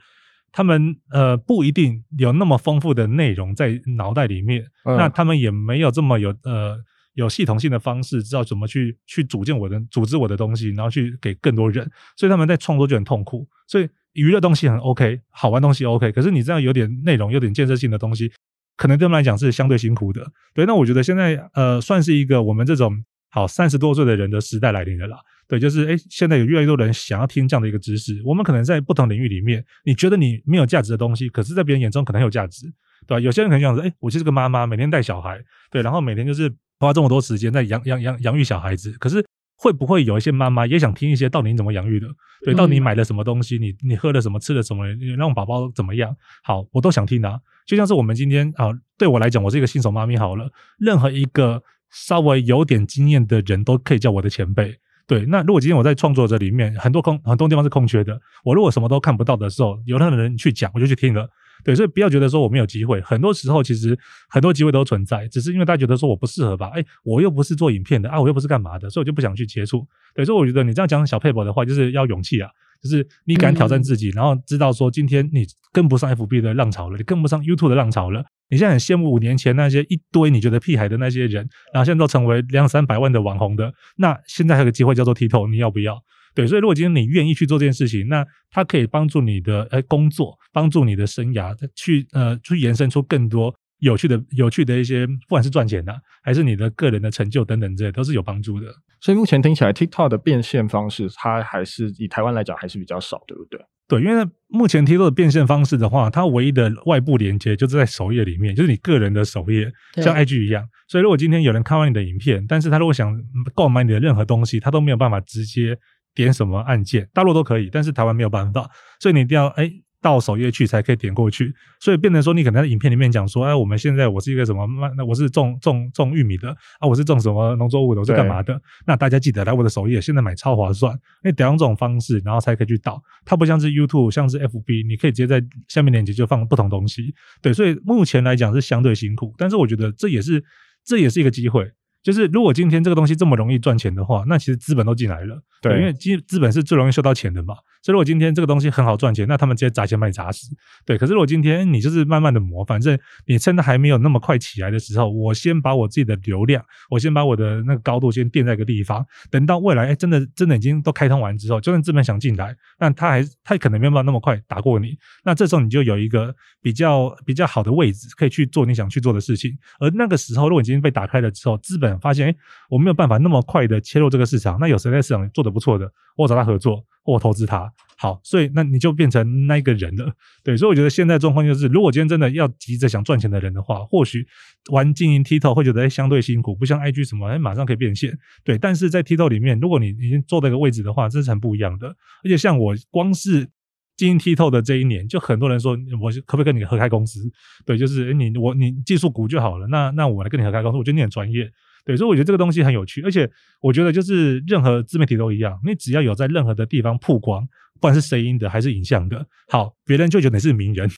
[0.51, 6.79] 他们呃不一定有那么丰富的内容在脑袋里面，嗯、那他们也没有这么有呃
[7.17, 13.47] 有系统性的方式，知道怎么去去组建我的组织我的东西，然后去给更多人，所以他们在创作就很痛苦。
[13.67, 18.33] 所以娱乐东西很 OK，好玩东西 OK，可是你这样有点内容、有点建设性的东西。
[18.77, 20.67] 可能对他们来讲是相对辛苦的，对。
[20.67, 25.17] 那我觉得现在呃，算是一个我们这种好三十多岁的人的时代来临了啦。
[25.49, 28.21] 对，就是诶，现在有越来越多人想要听这样的一个知识。
[28.23, 32.67] 我们可能在不同领域里面，你觉得你没有价值的东西，可是在别人眼中可能有价值，
[33.07, 33.21] 对吧？
[33.21, 39.25] 有些人可能想说，诶，我就是个妈妈，每天带小孩，对，然后每天就是花这么多时间在养养养养育小孩子，可是。
[39.59, 42.07] 会不会有一些妈妈也想听一些到底你怎么养育的？
[42.45, 43.59] 对，到底你买了什么东西？
[43.59, 44.39] 你你喝了什么？
[44.39, 44.87] 吃了什么？
[44.97, 46.15] 你让宝宝怎么样？
[46.45, 47.41] 好，我都想听啊。
[47.65, 50.15] 就像是我们今天啊，对我来讲，我是一个新手妈咪。
[50.19, 54.79] 好了，任何一个稍微有点经验的人都可以叫我的前辈。
[55.07, 61.27] 对，那如果今天我在创作者里面，很多空很多地方是空缺的，我如果什么都看不到的时候，有任何人去讲，我就去听了。
[61.64, 66.71] 对，所以不要觉得说我没有机会，很多时候其实很多机会都存在，只是因为大家觉得说我不适合吧？
[66.75, 69.87] 哎，我又不是做影片的啊，我又不是干嘛的，所以我就不想去接触。
[70.14, 72.49] 对，所以我觉得你这样讲小撇步的话，就是要勇气啊，
[72.83, 78.25] 就是你敢挑战自己，然后知道说今天你跟不上 FB 的浪潮了，你跟不上 YouTube 的浪潮了。
[78.49, 86.01] 你现在很羡慕五年前那些一堆你觉得屁孩的那些人，然后现在都成为两三百万的网红的，那现在还有个机会叫做 TikTok，你要不要？
[86.37, 98.66] 对，所以如果今天你愿意去做这件事情，那它可以帮助你的呃工作，帮助你的生涯，去呃去延伸出更多有趣的、有趣的一些，不管是赚钱的、啊，还是你的个人的成就等等这些，都是有帮助的。
[99.01, 103.59] 所以目前听起来，TikTok 的变现方式，它还是以台湾来讲还是比较少，对不对？
[103.88, 109.70] 对，因为目前 TikTok 的变现方式的话，它唯一的外部连接就是在首页里面，就是你个人的首页，
[110.03, 110.66] 像 IG 一样。
[110.88, 113.16] 所以如果今天有人看完你的影片，但是他如果想
[113.55, 115.79] 购买你的任何东西，他都没有办法直接。
[116.17, 121.53] 点什么按键，大陆都可以，但是台湾没有办法， 所以你一定要哎到首页去才可以点过去。
[121.81, 128.59] 所以变成说，你可能在影片里面讲说，哎，我们现在我是一个什么，那我是种种种玉米的啊，我是种什么农作物的，我是干嘛的？
[128.87, 130.97] 那大家记得来我的首页，现在买超划算。
[131.23, 133.03] 你得用这种方式，然后才可以去导。
[133.25, 137.13] 它不像是 YouTube，像是 FB，你可以直接在下面链接就放不同东西。
[137.43, 140.43] 对，所以目前来讲是相对辛苦，但是我觉得这也是
[140.85, 141.71] 这也是一个机会。
[142.07, 147.57] 就是如果今天这个东西这么容易赚钱的话，那其实资本都进来了，对，对，因为资资本是最容易收到钱的嘛。
[147.83, 150.47] 所以如果今天这个东西很好赚钱，那他们直接砸钱把你砸死。
[150.85, 164.97] 对，可是如果今天你就是慢慢的磨，反正你趁它还没有那么快起来的时候，我先把我自己的流量，我先把我的那个高度先垫在一个地方，等到未来哎真的真的已经都开通完之后，就算资本想进来，那他还他可能没有办法那么快打过你。
[165.25, 169.51] 那这时候你就有一个比较比较好的位置，可以去做你想去做的事情。
[169.81, 172.37] 而那个时候，如果你今天被打开了之后，资本发现哎
[172.71, 176.85] 我没有办法那么快的切入这个市场，那有谁在市场做得不错的，我找他合作。
[177.07, 184.27] 或投资他，好，所以那你就变成那一个人了，对，所以我觉得现在状况就是，如果今天真的要急着想赚钱的人的话，或许
[184.73, 191.87] 玩经营 TikTok 会觉得相对辛苦，不像 IG 什么，哎，马上可以变现，对，但是在 TikTok 里面，如果你已经坐在一个位置的话，这是很不一样的。
[192.25, 193.49] 而且像我光是
[193.97, 197.21] 经营 TikTok 的这一年，就很多人说，我可不可以跟你合开公司？
[197.65, 201.49] 对，就是你我你技术股就好了，那那我来跟你合开公司，我觉得你很专业。
[201.87, 203.31] 对，所以我觉得这个东西很有趣，而且
[203.62, 210.90] 我觉得就是任何自媒体都一样，你只要有在任何的地方曝光，不管是声音的还是影像的，好，别人就觉得你是名人，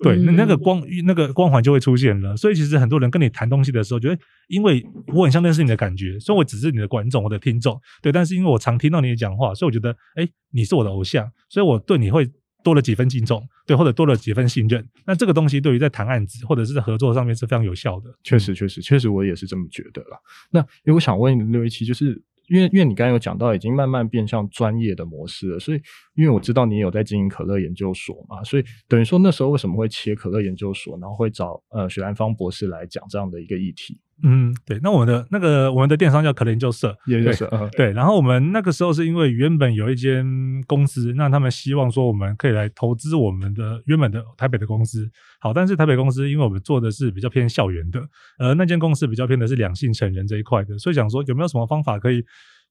[0.00, 2.36] 对，那那个光那个光环就会出现了。
[2.36, 4.18] 所以其实很多人跟你谈东西的时候，觉得
[4.48, 7.80] 因为我很像认识你的感觉，所以我只是你的观众我的听众。
[8.02, 12.28] 对，但是因为我常听到你的讲话，所以我觉得哎，你是我的偶像，所以我对你会
[12.64, 14.84] 多了几分敬重，对，或者多了几分信任。
[15.06, 18.12] 那这个东西对于在谈案子或者是在合作上面是非常有效的。
[18.24, 20.18] 确实，确实，确实，我也是这么觉得啦。
[20.50, 22.20] 那因为我想问617，就是。
[22.46, 25.80] 因为因为你刚刚有讲到，已经慢慢变向专业的模式了，所以
[26.14, 33.98] 因为我知道你有在经营可乐研究所嘛，所以等于说那时候为什么会切可乐研究所，然后会找呃许兰芳博士来讲这样的一个议题？
[34.22, 40.24] 嗯，对，那我们的那个我们的电商叫可乐研究社，研究社，嗯，对，然后我们那个时候是因为原本有一间
[40.66, 48.00] 公司，那他们希望说我们可以来投资我们的原本的台北的公司，好，但是台北公司因为我们做的是比较偏校园的，
[48.38, 52.24] 呃，那间公司比较偏的是两性成人这一块的，所以想说有没有什么方法可以。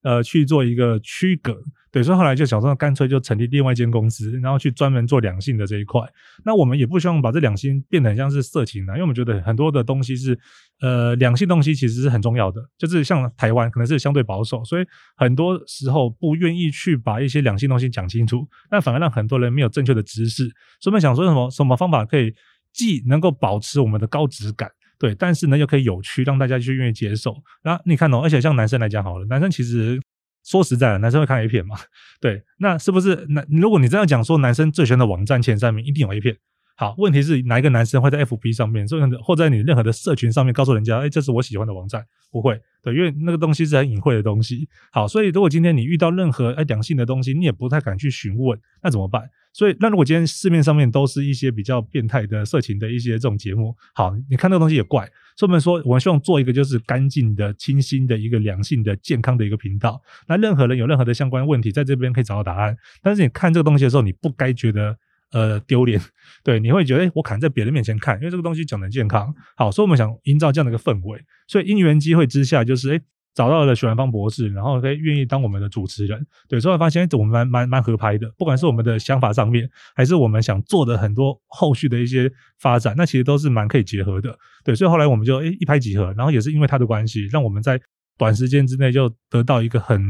[0.04, 1.58] 呃，去做一个区隔，
[1.90, 6.02] 对，所以后来就想说，干脆就成立另外一间公司，然后去专门做两性的这一块。
[6.44, 10.38] 那我们也不希望把这两性变得很像是色情的，因为我们觉得很多的东西是，
[10.82, 14.86] 呃，两性东西其实是很重要的，就是像台湾可能是相对保守，所以
[15.16, 20.44] 很多时候不愿意去把一些两性东西讲清楚，但反而让很多人没有正确的知识。
[20.82, 22.34] 所以我们想说什么什么方法可以
[22.74, 24.70] 既能够保持我们的高质感。
[25.04, 27.36] 对，但是呢，又可以有趣，让大家去愿意接受。
[27.62, 30.00] 那你看哦，而且像男生来讲好了，男生其实
[30.46, 31.76] 说实在的，男生会看 A 片嘛？
[32.22, 33.26] 对，那是不是？
[33.28, 36.38] 那如果你这样讲说，男生最喜欢的网站前三名一定有 A 片。
[36.78, 38.88] 好，问题是哪一个男生会在 FB 上面，
[39.22, 42.02] 或者在你任何的社群上面告诉人家，哎，这是我喜欢的网站？
[42.32, 44.70] 不会，对，因为那个东西是很隐晦的东西。
[44.94, 49.30] 好，所以如果今天你遇到任何哎两性的东西，你也不太敢去询问，那怎么办？
[49.54, 55.08] 所以，那如果今天市面上面都是一些比较变态的色情的一些这种节目，好，你看那个东西也怪。
[55.36, 60.02] 所以我们说，我希望做一个就是干净的、清新的一个良性的、健康的一个频道。
[60.28, 62.76] 那任何人有任何的相关问题，在这边可以找到答案。
[63.02, 64.98] 但是你看这个东西的时候，你不该觉得
[65.32, 66.02] 呃丢脸，
[66.44, 69.34] 对，你会觉得，我可能在别人面前看，因为这个东西讲的健康。
[69.56, 71.24] 好，所以我们想营造这样的一个氛围。
[71.48, 73.02] 所以因缘机会之下，就是诶。
[73.34, 87.80] 找到了许兰芳博士，然后可以愿意当我们的主持人，对，所以发现我们蛮蛮蛮合拍的，不管是我们的想法上面，还是我们想做的很多后续的一些发展，那其实都是蛮可以结合的，对，所以后来我们就诶一拍即合，然后也是因为他的关系，让我们在
[88.18, 90.02] 短时间之内就得到一个很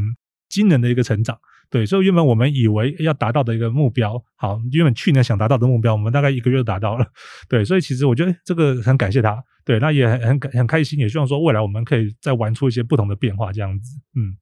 [0.49, 1.37] 惊人的一个成长。
[1.69, 7.07] 对，所以原本我们以为要达到的一个目标，好，原本去年想达到的目标，我们大概一个月就达到了。
[7.49, 13.97] 对，所以其实我觉得这个很感谢他，对，那也很很很开心，也希望说未来我们可以再玩出一些不同的变化，这样子。
[14.15, 14.35] 嗯，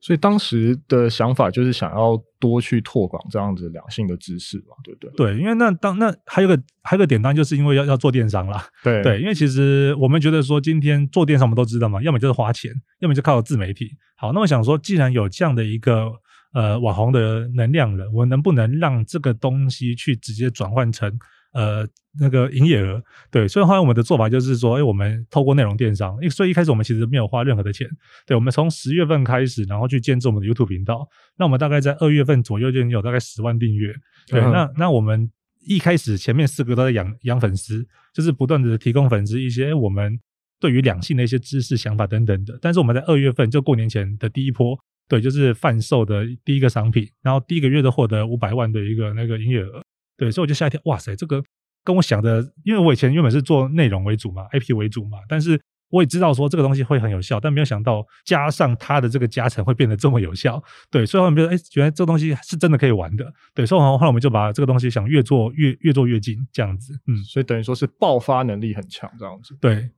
[0.00, 5.10] 所以当时的想法就是想要多去拓广这样子两性的知识嘛，对不对？
[5.16, 8.66] 对，因为那当那还有个还有个点，当然就是因为要要做电商啦。
[8.82, 13.90] 对对，因为其实我们觉得说今天做电商，我们都知道嘛，要么就是花钱，要么就靠自媒体。
[14.16, 16.12] 好，那我想说，既然有这样的一个。
[16.56, 21.10] 呃，网红的能量了，我能不能让这个东西去直接转换成
[21.54, 21.86] 呃
[22.20, 23.02] 那个营业额？
[23.30, 27.88] 对，所以后来我们的做法就是说，哎，我们透过内容电商，所以一开始我们其实没有花任何的钱。
[28.26, 31.08] 对，我们从十月份开始，然后去建置我们的 YouTube 频道。
[31.38, 33.94] 那我们大概在二月份左右就已经有大概十万订阅。
[34.28, 35.30] 对，嗯、那那我们
[35.66, 40.18] 一开始前面四个都在养养粉丝，就是不断的提供粉丝一些我们
[40.60, 42.58] 对于两性的一些知识、想法等等的。
[42.60, 44.78] 但是我们在二月份就过年前的第一波。
[45.06, 49.83] 对，就是贩售的第一个商品，然后第一个月就获得五百万的一个那个营业额。
[50.16, 51.42] 对，所以我就吓一跳，哇塞，这个
[51.82, 60.62] 跟我想的，因为我以前原本是做内容为主嘛，IP 为主嘛，但是我也知道说这个东西会很有效，但没有想到加上它的这个加成会变得这么有效。
[60.90, 63.32] 对，所以后来我们觉得，哎，原来这个东西是真的可以玩的。
[63.54, 66.98] 对，所以后来我们就把这个东西想越做越越做越精，这样子。
[67.06, 69.56] 嗯，所以等于说是爆发能力很强，这样子。
[69.60, 69.90] 对。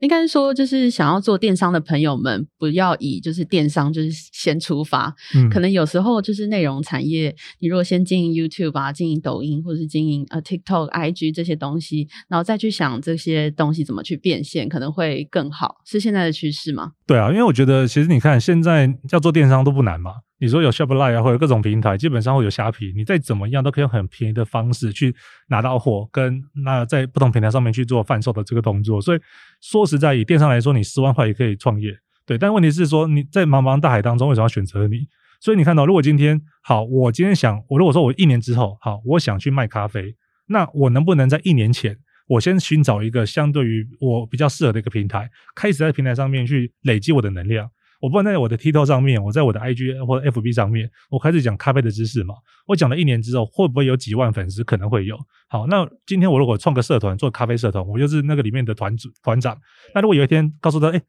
[0.00, 5.14] 应该是说，就是想要做电商的朋友们，不要以就是电商就是先出发。
[5.34, 15.76] 嗯，可能有时候就是内容产业，你如果先经营 YouTube 啊，经营抖音，或者是经营呃 TikTok、IG 这些东西，然后再去想这些东西怎么去变现，可能会更好。
[15.84, 16.92] 是现在的趋势吗？
[17.06, 20.12] 对啊，因为我觉得其实你看现在要做电商都不难嘛。
[20.40, 25.14] 你说有 Shopify 啊，或者各种平台，基本上会有虾皮，你再怎么样都可以用很便宜的方式去
[25.48, 29.00] 拿到货，跟那在不同平台上面去做贩售的这个动作。
[29.02, 29.20] 所以
[29.60, 32.38] 说实在以电商来说，你十万块也可以创业，对。
[32.38, 35.06] 但问题是说你在茫茫大海当中，为什么要选择你？
[35.40, 40.14] 所以你看到，如果今天好，我今天想，我如果说我一年之后好，我想去卖咖啡，
[40.46, 41.96] 那我能不能在一年前，
[42.26, 47.70] 我先寻找一个相对于我比较适合的一个平台，开始在平台上面去累积我的能量？
[48.00, 52.34] 我不管在我的 TikTok 上面，我在我的 IG 或者 FB 上面，我开始讲咖啡的知识嘛。
[52.66, 54.64] 我讲了一年之后，会不会有几万粉丝？
[54.64, 55.18] 可能会有。
[55.48, 59.58] 好，那今天我如果创个社团，做咖啡社团，我就是那个里面的团主团长。
[59.94, 61.02] 那如果有一天告诉他，哎，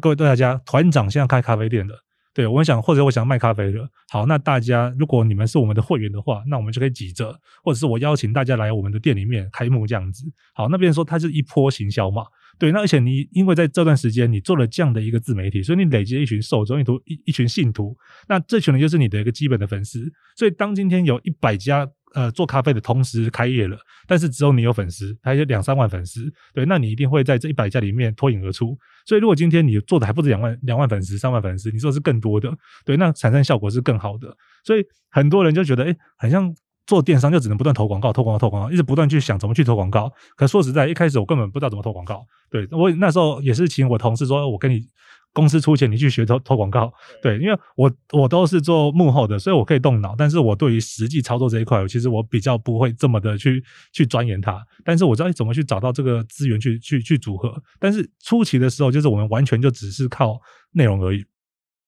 [0.00, 1.94] 各位大家，团长现在开咖啡店的，
[2.34, 3.88] 对，我想或者我想卖咖啡了。
[4.10, 10.24] 好，那大家如果你们是我们的会员的话，那我们就可以几折，或者是我邀请大家来我们的店里面开幕这样子。
[10.54, 12.26] 好，那边说它是一波行销嘛。
[12.58, 17.96] 对，那而且你因为在这段时间你做了这样的一个自媒体，所以你累积了一群受众，一图一一群信徒，
[18.28, 20.10] 那这群人就是你的一个基本的粉丝。
[20.36, 23.76] 所以当今天有一百家呃做咖啡的同时开业了，
[24.06, 28.76] 但是只有你有粉丝，还有两三万粉丝，对，那你一定会在这一百家里面脱颖而出。
[29.04, 32.52] 所以如果今天你做的还不止两万两万粉丝、三万粉丝，你做的是更多的，
[32.84, 34.36] 对，那产生效果是更好的。
[34.64, 36.54] 所以很多人就觉得，哎，很像。
[36.86, 40.12] 做电商就只能不断投广告，投广告，投广告，一直不断去想怎么去投广告。
[40.36, 42.26] 可说实在，一开始我根本不知道怎么投广告。
[42.50, 44.86] 对，我那时候也是请我同事说，我跟你
[45.32, 46.92] 公司出钱，你去学投投广告。
[47.22, 50.14] 对，因为我我都是做幕后的，所以我可以动脑。
[50.16, 54.62] 但是我对于实际操作这一块，其实我比较不会这么的去去钻研它。
[54.84, 57.60] 但是我知道怎么去找到这个资源去去去组合。
[57.80, 60.38] 但是初期的时候，就是我们完全就只是靠
[60.72, 61.24] 内容而已。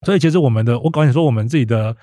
[0.07, 1.95] 所以其实我们的，我刚才说我们自己的。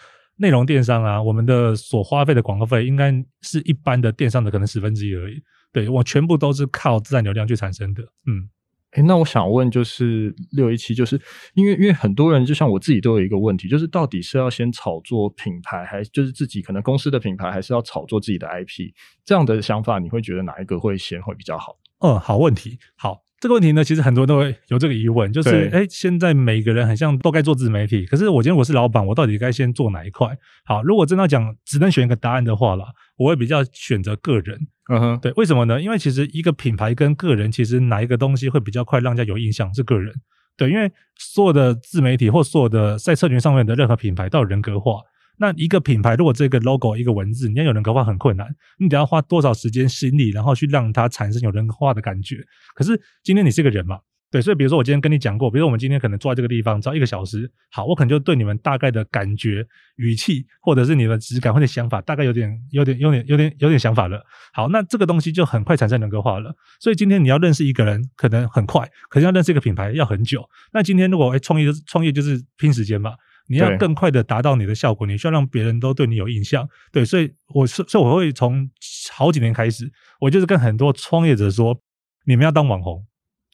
[0.44, 5.42] 内容电商啊，我们的所花费的广告费应该是一般的电商的可能十分之一而已。
[5.72, 8.04] 对，我全部都是靠自然流量去产生的。
[8.28, 8.50] 嗯，
[8.92, 11.20] 诶、欸、那我想问就是六一七，就是
[11.54, 18.92] 因为因为很多人就像我自己都有一个问题，就是到底是要先炒作品牌，还就是自己可能公司的品牌，还是要炒作自己的 IP？
[19.24, 21.78] 这样的想法，你会觉得哪一个会先会比较好？
[22.00, 23.24] 嗯，好问题，好。
[23.44, 30.30] 这个问题呢，其实很多人都会有这个疑问，就是哎，现在每个人很像都该做自媒体，可是我今天我是老板，我到底该先做哪一块？
[30.64, 32.86] 好，如果真的要讲，只能选一个答案的话啦，
[33.18, 34.58] 我会比较选择个人。
[34.90, 35.82] 嗯哼，对，为什么呢？
[35.82, 39.74] 因为其实一个品牌跟个人，其实哪一个东西会比较快让人家有印象？
[39.74, 40.14] 是个人。
[40.56, 40.90] 对，因为
[41.20, 45.02] 所有的自媒体或所有的在社群上面的任何品牌都有人格化。
[45.38, 52.38] 那一个品牌，如果这个 logo 一个文字，你要有人格化很困难，你得要花多少时间心力，然后去让它产生有人格化的感觉。
[52.76, 54.00] 可是今天你是个人嘛，
[54.32, 59.66] 对，所以比如说我今天跟你讲过，比如说我们今天可能坐在这个地方，只要一个小时，好，我可能就对你们大概的感觉、
[59.96, 64.24] 语气，或者是你的质感或者想法，大概有点、有点、有点、有点、有点想法了。
[64.54, 66.56] 好，那这个东西就很快产生人格化了。
[66.80, 70.48] 所以今天你要认识一个人，可能很快，可是要认识一个品牌要很久。
[70.72, 73.14] 那今天如果诶创业，创业就是拼时间嘛。
[73.48, 76.68] 你要更快的达到你的效果，你需要让别人都对你有印象。
[76.92, 78.70] 对，所以我是，所以我会从
[79.12, 81.78] 好几年开始，我就是跟很多创业者说，
[82.26, 83.06] 你们要当网红。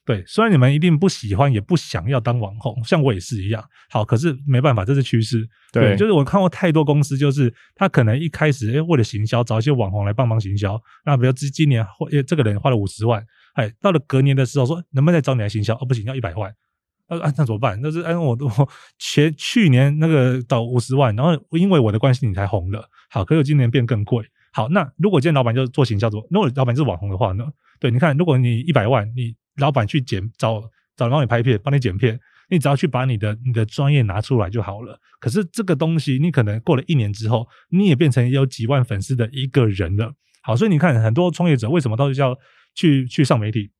[0.05, 3.63] 对，虽然你们一定不喜欢，也不想要当网红，像我也是一样。
[3.91, 5.47] 好，可是没办法，这是趋势。
[5.71, 10.81] 对，对，就是我看过太多公司，就是他可能一开始哎为了行销，找一些网红来帮忙行销。
[11.05, 13.23] 那比如今今年，诶这个人花了五十万，
[13.53, 15.75] 哎，到了隔年的时候说，能不能再找你来行销？
[15.75, 16.51] 哦，不行，要一百万。
[17.09, 17.79] 呃，那怎么办？
[17.81, 22.87] 那是按我我前去年那个到五十万，然后因为我的关系你才红了。
[23.09, 24.23] 好，可是今年变更贵。
[24.53, 27.45] 好，那如果今天老板就做行销做，如果老板是网红的话呢？
[27.79, 30.61] 对，你看，如果你一百万，你老板去剪找
[30.95, 34.99] 找人帮你拍片，帮你剪片，你只要去把你的你的专业拿出来就好了。
[35.19, 40.13] 可是这个东西，你可能过了一年之后，你也变成有几万粉丝的一个人了。
[40.41, 42.37] 好，所以你看很多创业者为什么都是要
[42.75, 43.71] 去去上媒体，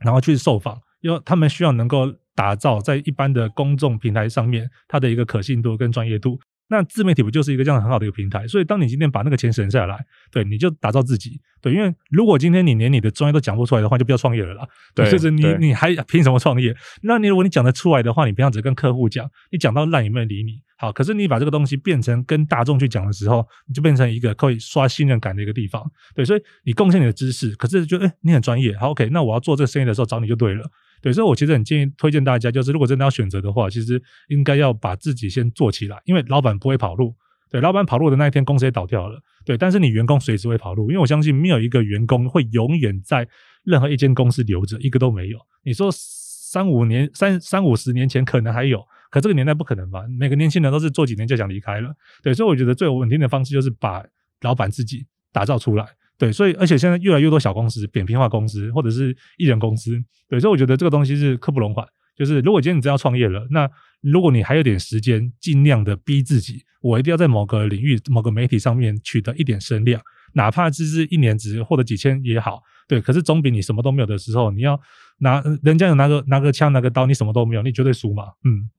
[0.00, 2.14] 然后去受访，因为他们需要能够。
[2.36, 6.38] 打造在一般的公众平台上面，它的一个可信度跟专业度。
[6.68, 8.46] 那自媒体不就是一个这样很好的一个平台？
[8.46, 11.40] 所以，当你今天把那个钱省下来，对，你就打造自己。
[11.62, 14.68] 对，因为如果今天你连你的专业都讲不出来的话，就不要创业了啦。
[14.94, 16.76] 对，就是你你还凭什么创业？
[17.04, 20.60] 那你如果你讲得出来的话，你平常只跟客户讲，你讲到烂也没人理你。
[20.76, 25.82] 好，可是你把这个东西变成跟大众去讲的时候，你就变成一个可以刷信任感的一个地方。
[26.14, 28.76] 对，所以你贡献你的知识，可是就诶、欸、你很专业。
[28.76, 30.68] 好，OK，那我要做这个生意的时候找你就对了。
[31.02, 37.14] 对，所以我其实很建议推荐大家，就是如果真的要选择的话，其实应该要把自己先做起来，因为老板不会跑路。
[37.48, 39.20] 对，老板跑路的那一天，公司也倒掉了。
[39.44, 43.28] 对，但是你员工随时会跑路，因为我相信没有一个员工会永远在
[43.62, 45.38] 任何一间公司留着，一个都没有。
[45.62, 50.02] 你说三五年、三三五十年前可能还有，可这个年代不可能吧？
[50.18, 51.94] 每个年轻人都是做几年就想离开了。
[52.20, 54.04] 对，所以我觉得最稳定的方式就是把
[54.40, 55.86] 老板自己打造出来。
[56.18, 59.92] 对，所以而且现在越来越多小公司、扁平化公司或者是一人公司，
[60.28, 61.86] 对，所以我觉得这个东西是刻不容缓。
[62.16, 63.68] 就是如果今天你真要创业了，那
[64.00, 70.00] 如果你还有点时间，尽量的逼自己，我一定要在某个领域、某个媒体上面取得一点声量，
[70.32, 72.98] 哪怕只是一年只获得几千也好，对。
[73.02, 74.80] 可是总比你什么都没有的时候，你要
[75.18, 78.70] 拿人家有拿个拿个枪拿个刀，你什么都没有，你绝对输嘛，嗯。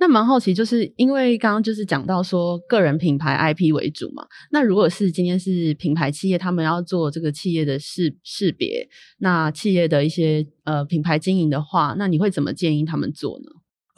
[0.00, 4.26] 那蛮好奇，就是因为刚刚就是讲到说个人品牌 IP 为主嘛。
[4.50, 8.88] 那如果是今天是品牌企业，他们要做这个企业的识识别，
[9.18, 13.50] 那企业的一些呃品牌经营的话，那你会怎么建议他们做呢？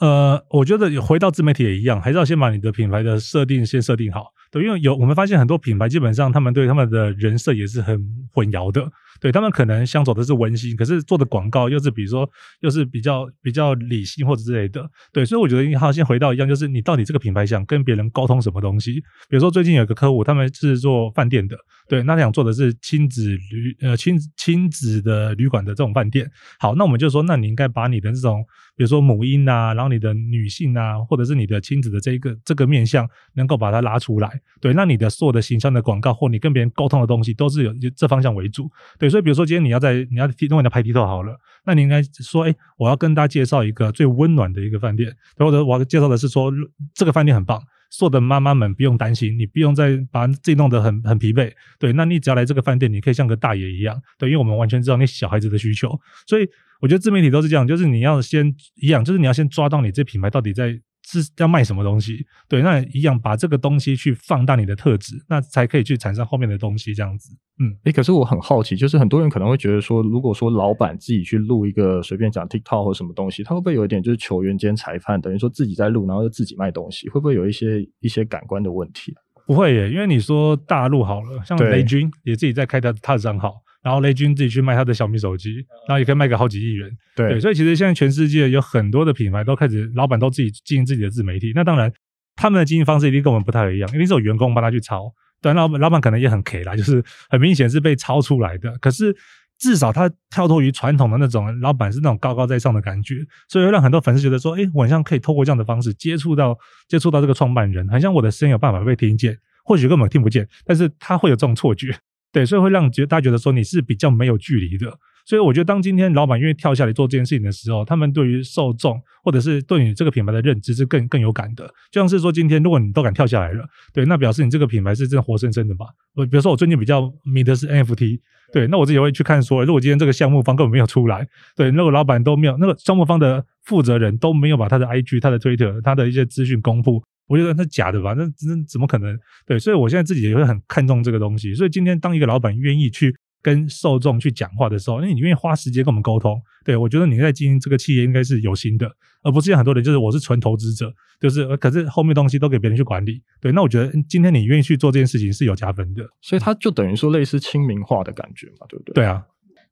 [0.05, 4.25] 呃，我觉得回到自媒体也一样，还是要先把你的品牌的设定先设定好。
[4.51, 7.97] 对，因为有我们发现很多品牌基本上他们对他们的人设也是很
[8.33, 8.91] 混淆的。
[9.23, 18.95] 对他们可能想走的是温馨，可是做的广告又是比如说又是比较比较理性或者之类的，对，所以我觉得你好先回到一样，就是你到底这个品牌想跟别人沟通什么东西？
[19.29, 21.55] 比如说最近有个客户，他们是做饭店的，
[21.87, 26.29] 对，那想做的是亲子旅呃亲亲子的旅馆的这种饭店。
[26.59, 28.45] 好，那我们就说，那你应该把你的这种
[28.75, 38.69] 比如说母婴啊，然后你的女性啊，或者是你的亲子的这一个这个面向，能够把它拉出来，对，那你的所有的形象的广告或你跟别人沟通的东西，都是有这方向为主，
[38.99, 39.12] 对。
[39.13, 46.51] 所以，比如说今天你要在你要弄你的拍 TikTok 好了，那你应该说，哎，我要跟大家介绍一个最温暖的一个饭店，或者我要介绍的是说
[46.95, 47.61] 这个饭店很棒，
[47.91, 56.47] 所有的妈妈们不用担心，你不用再把自己弄得很很疲惫，对，那你只要来这个饭店，你可以像个大爷一样，对，因为我们完全知道你小孩子的需求，所以
[56.81, 60.81] 我觉得自媒体都是这样，就是你要先一样，就是你要先抓到你这品牌到底在。
[61.03, 62.25] 是要卖什么东西？
[62.47, 66.93] 对，那一样把这个东西去放大你的特质，那才可以去产生后面的东西。
[66.93, 79.13] 这样子，嗯，诶、欸，可是我很好奇，就是很多人可能会觉得说，如果说老板自己去录一个随便讲 TikTok 或什么东西，他会不会有一点就是球员兼裁判，等于说自己在录，然后又自己卖东西，会不会有一些一些感官的问题？
[79.45, 83.55] 不会耶，因为你说大陆好了，像雷军也自己在开他他的账号。
[83.83, 85.55] 然后雷军自己去卖他的小米手机，
[85.87, 86.89] 然后也可以卖个好几亿元。
[87.15, 91.51] 对，对，所以其实现在全世界有很多的品牌都开始，老板都自己经营自己的自媒体。
[91.53, 91.91] 那当然，
[92.35, 95.13] 他们的经营方式一定跟我们不太一样，一定是有员工帮他去抄。
[95.41, 98.73] 对，老板老板可能也很 K 啦，就是很明显是被抄出来的。
[98.79, 99.13] 可是
[99.59, 103.15] 至少他跳脱于传统的那种老板是那种高高在上的感觉，
[103.49, 106.57] 所以会让很多粉丝觉得说，哎，我好像可以透过这样的方式接触到
[106.87, 111.93] 接触到这个创办人，好像我的声音有办法被听见，或许根本听不见，但是他会有这种错觉。
[112.33, 114.91] 对，所以会让觉大家觉得说你是比较没有距离的，
[115.23, 121.65] 所以我觉得当今天老板愿意跳下来做这件事情的时候，他们对于受众或者是对你这个品牌的认知是更更有感的。
[121.91, 123.63] 就像是说今天如果你都敢跳下来了，
[123.93, 125.85] 对，那表示你这个品牌是真的活生生的吧？
[126.15, 128.19] 我比如说我最近比较迷的是 NFT，
[128.51, 137.03] 对，那我自己会去看说，如果今天这个项目方根本没有出来，对，那个老板都没有，那个项目方的负责人都没有把他的 IG、他的 Twitter、他的一些资讯公布。
[137.27, 138.13] 我觉得那是假的吧？
[138.13, 139.17] 那那怎么可能？
[139.45, 141.53] 对，所以我现在自己也会很看重这个东西。
[141.53, 148.89] 所以今天当一个老板愿意去跟受众去讲话的时候，那你愿意花时间跟我们沟通，对，我觉得你在经营这个企业应该是有心的，
[149.23, 153.21] 而不是像很多人就是我是纯投资者，就是可是后面东西都给别人去管理。
[153.41, 158.93] 对，那我觉得今天你愿意去做这件事情是有加分的，所以它就等于说类似亲民化的感觉嘛，对不对？
[158.93, 159.23] 对啊。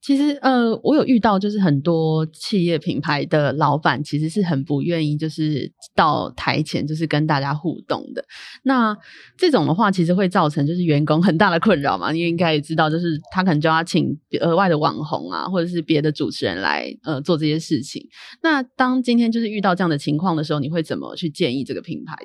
[0.02, 8.26] 其实，呃，我有遇到，就是很多企业品牌的老板，其实是很不愿意，就是到台前，就是跟大家互动的。
[8.64, 8.98] 那
[9.38, 12.12] 这种的话，其实会造成就是员工很大的困扰嘛。
[12.12, 18.04] 你应该也知道，就是他可能就要请额外的网红啊，或者是别的主持人来，呃，做这些事情。
[18.42, 22.18] 那当今天就是遇到这样的情况的时候，你会怎么去建议这个品牌？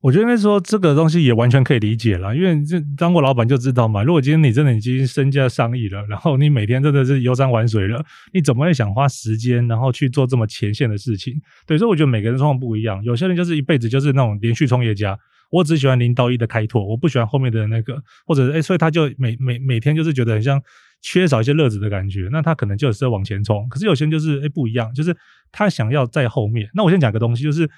[0.00, 4.00] 我觉得说这个东西也完全可以理解了，因为这当过老板就知道嘛。
[4.04, 8.00] 如果今天你真的已经身价上亿了，然后你每天真的是游山玩水了，
[8.32, 11.34] 你怎么会想花时间然后去做这么前线的事情？
[11.66, 13.02] 对，所以我觉得每个人状况不一样。
[13.02, 15.18] 有些人就是一辈子就是那种连续创业家，
[15.50, 20.62] 我只喜欢零到一的开拓，我不喜欢后面的那个，或者诶，所以他就每每每天就是觉得很像
[21.02, 23.68] 缺少一些乐子的感觉，那他可能就是要往前冲。
[23.68, 25.16] 可是有些人就是诶不一样，就是
[25.50, 26.70] 他想要在后面。
[26.72, 27.68] 那我先讲个东西，就是。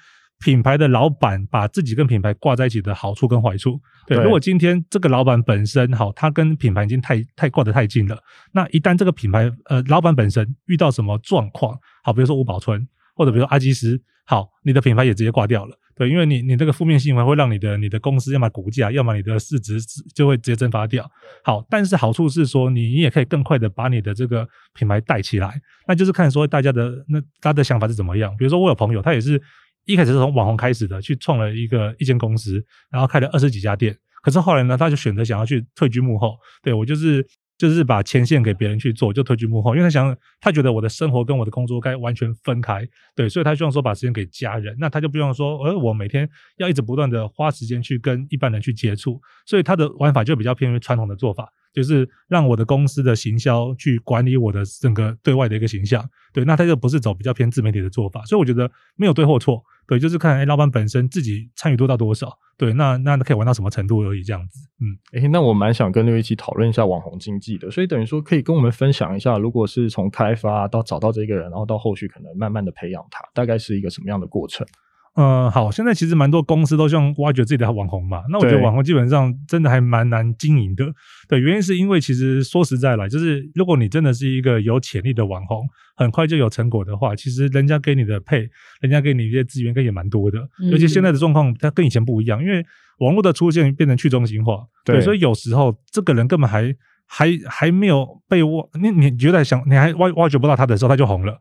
[0.41, 8.17] 品牌的老板把自己跟品牌挂在一起的好处跟坏处，对，如果今天这个老板本身好，他跟品牌已经太太挂得太近了，
[8.51, 12.85] 那一旦这个品牌呃老板本身遇到什么状况，好，比如说吴宝春
[13.15, 19.77] 或者比如说阿基师，好，你的品牌也直接挂掉了，对，因为你你这个负面新闻会让你的你的公司要么股价，要么你的市值
[20.15, 21.07] 就会直接蒸发掉。
[21.43, 28.35] 好，但是好处是说你你也可以更快的把你的这个品牌带起来，那就是看说大家的那他的想法是怎么样。
[28.37, 29.39] 比如说我有朋友，他也是。
[29.85, 33.95] 一开始是从网红开始的，去创了一个一间公司，然后开了二十几家店。
[34.21, 36.37] 可是后来呢，他就选择想要去退居幕后。
[36.61, 37.25] 对，我就是
[37.57, 42.87] 就是把前线给别人去做，就退居幕后，因为他想他觉得我的生活跟我的工作该完全分开。
[43.15, 51.51] 对，所以他希望说把时间给家人，那他就不用说，而我每天要一直不断的花时间去跟一般人去接触，所以他的玩法就比较偏于传统的做法。
[51.73, 74.65] 就是让我的公司的行销去管理我的整个对外的一个形象，对，那他就不是走比较偏自媒体的做法，所以我觉得没有对或错，对，就是看哎老板本身自己参与度到多少，对，那那可以玩到什么程度而已，这样子，嗯，哎，那我蛮想跟六一起讨论一下网红经济的，所以等于说可以跟我们分享一下，如果是从开发到找到这个人，然后到后续可能慢慢的培养他，大概是一个什么样的过程？
[75.15, 78.21] 嗯，好，现在其实蛮多公司都希望挖掘自己的网红嘛。
[78.29, 80.85] 那我觉得网红基本上真的还蛮难经营的。
[81.27, 88.49] 对，原因是因为其实说实在来，就是如果你真的是一个有潜力的网红，很快就有成果的话，其实人家给你的配，
[88.79, 90.39] 人家给你一些资源，跟也蛮多的。
[90.71, 92.65] 尤其现在的状况，它跟以前不一样，因为
[92.99, 94.65] 网络的出现变成去中心化。
[94.85, 96.75] 对，所以有时候这个人根本还。
[97.13, 101.37] 还还没有被挖，你你觉得想你还挖挖掘不到他的时候，他就红了。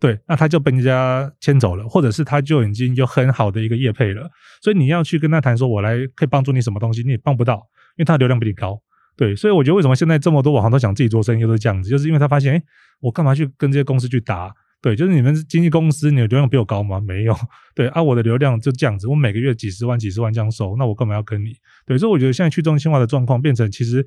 [0.00, 4.28] 对，那他就被人家牵走了，或者是他就已经有很好的一个业配了，
[4.62, 7.56] 所以你要去跟他谈说，我来可以帮助你什么东西，你也帮不到，
[7.96, 8.80] 因为他流量比你高。
[9.16, 12.62] 对，所以我觉得为什么现在这么多网红都想自己做生意，都是这样子，就是因为他发现，诶，
[13.00, 14.50] 我干嘛去跟这些公司去打？
[14.80, 16.98] 对，就是你们经纪公司，你的流量比我高吗？
[16.98, 17.36] 没有。
[17.74, 21.52] 对啊，我的流量就这样子，我每个月几十万、几十万这样收，那我干嘛要跟你？
[21.84, 24.06] 对，所以我觉得现在去中心化的状况变成，其实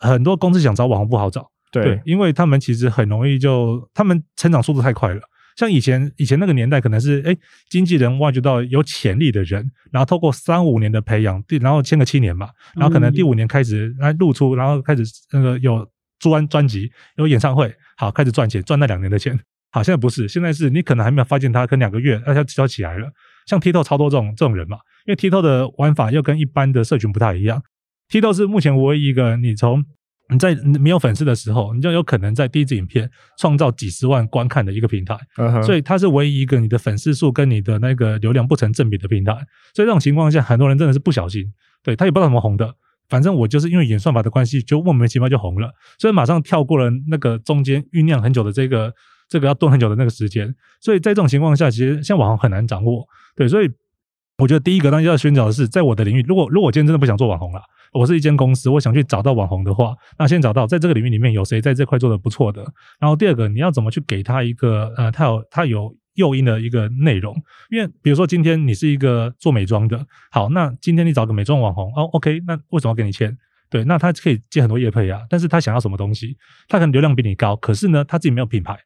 [0.00, 1.48] 很多公司想找网红不好找。
[1.70, 5.20] 对，因为他们其实很容易就，他们成长速度太快了。
[5.56, 7.36] 像以前以前那个年代，可能是诶
[7.68, 15.02] 经纪人挖掘到有潜力的人，然后透过三五年的培养，第然后签个七年嘛，然后可能第五年开始来露出，然后开始
[15.32, 15.86] 那个有
[16.18, 19.38] 专专辑、有演唱会，好开始赚钱，赚那两年的钱。
[19.72, 23.08] 好，现在不是，现在是你可能还没有发现他，可能两个月，那他就要起来了。
[23.46, 27.62] 像 TikTok 超多这种这种人嘛，因为 TikTok 的玩法又跟一般的社群不太一样
[28.08, 29.84] ，TikTok 是目前唯一一个你从
[30.30, 35.62] 你在没有粉丝的时候，你就有可能在第一支影片创造几十万观看的一个平台，uh huh.
[35.62, 39.32] 所以它是唯一一个你的粉丝数跟你的那个流量不成正比的平台。
[39.74, 41.52] 所以这种情况下，很多人真的是不小心，
[41.82, 42.74] 对，他也不知道怎么红的，
[43.08, 48.92] 反正我就是因为演算法的关系，就莫名其妙就红了，所以马上跳过了那个中间酝酿很久的这个
[49.28, 50.54] 这个要炖很久的那个时间。
[50.80, 53.04] 所以在这种情况下，其实像网红很难掌握，
[53.34, 53.68] 对，所以
[54.40, 57.60] 我觉得第一个当然要寻找的是，在我的领域，如果如果我今天真的不想做网红了。
[57.92, 62.64] 我是一间公司，我想去找到网红的话，那先找到在这个领域里面有谁在这块做的不错的。
[63.00, 67.34] 然后第二个，你要怎么去给他一个呃，他有他有诱因的一个内容。
[67.68, 73.36] 因为比如说今天你是一个做美妆的，好，那今天你找个美妆网红哦，OK，那为什么要给你签？
[73.68, 76.36] 对，那他可以接很多业配啊，但是他想要什么东西？
[76.68, 78.78] 他可能流量比你高，可是呢，他自己没有品牌，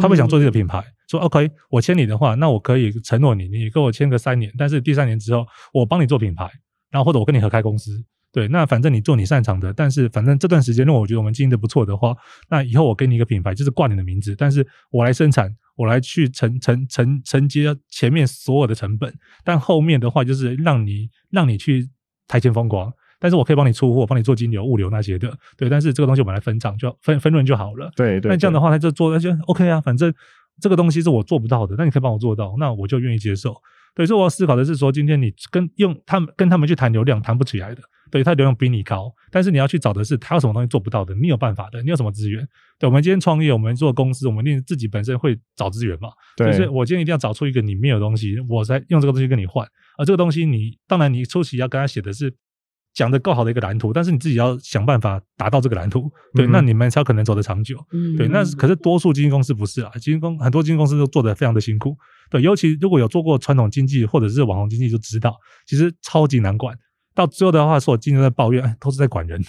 [0.00, 6.48] 他不想做这个品牌，说 OK，我签你的话，那我可以承诺你，你跟我签个三年，但是第三年之后我帮你做品牌，
[6.90, 8.04] 然后或者我跟你合开公司。
[8.30, 12.14] 对，那反正你做你擅长的，但是反正这段时间，如果我觉得我们经营的不错的话，
[12.50, 21.88] 那以后我给你一个品牌，就是挂你的名字，但是我来生产，我来去承承承承接前面所有的成本，但后面的话就是让你让你去
[22.28, 27.90] 台前风光，但是我可以帮你出货，帮你做金流、物流那些的，对，但是这个东西我们来分账，就分分润就好了。
[27.96, 30.12] 对对，那这样的话，他就做那就 OK 啊，反正
[30.60, 33.54] 这个东西是我做不到的，那你可以帮我做到，那我就愿意接受。
[33.94, 37.82] 对，所以我要思考的是说，今天你跟用他们跟他们去谈流量，谈不起来的。
[38.10, 42.46] 对，他流量比你高，但是你要去找的是他有什么东西做不到的，你有办法的，你有什么资源？
[42.78, 46.08] 对，我们今天创业，我们做公司，我们一定自己本身会找资源嘛。
[46.36, 49.66] 对，所以我今天一定要找出一个你没有的东西，我才用这个东西跟你换。
[49.98, 52.32] 而这个东西你，你当然你初期要跟他写的是
[52.98, 56.10] 讲的够好的一个蓝图，但是你自己要想办法达到这个蓝图。
[56.34, 57.78] 对，嗯、那你们才有可能走得长久。
[57.92, 61.96] 嗯，对，那可是多数基金公司不是啊，基金公很多基金公司都做得非常的辛苦。
[62.28, 66.76] 对，尤其如果有做过传统经济或者是网红经济，就知道其实超级难管。
[67.14, 69.40] 到最后的话，是我经常在抱怨，哎，都是在管人。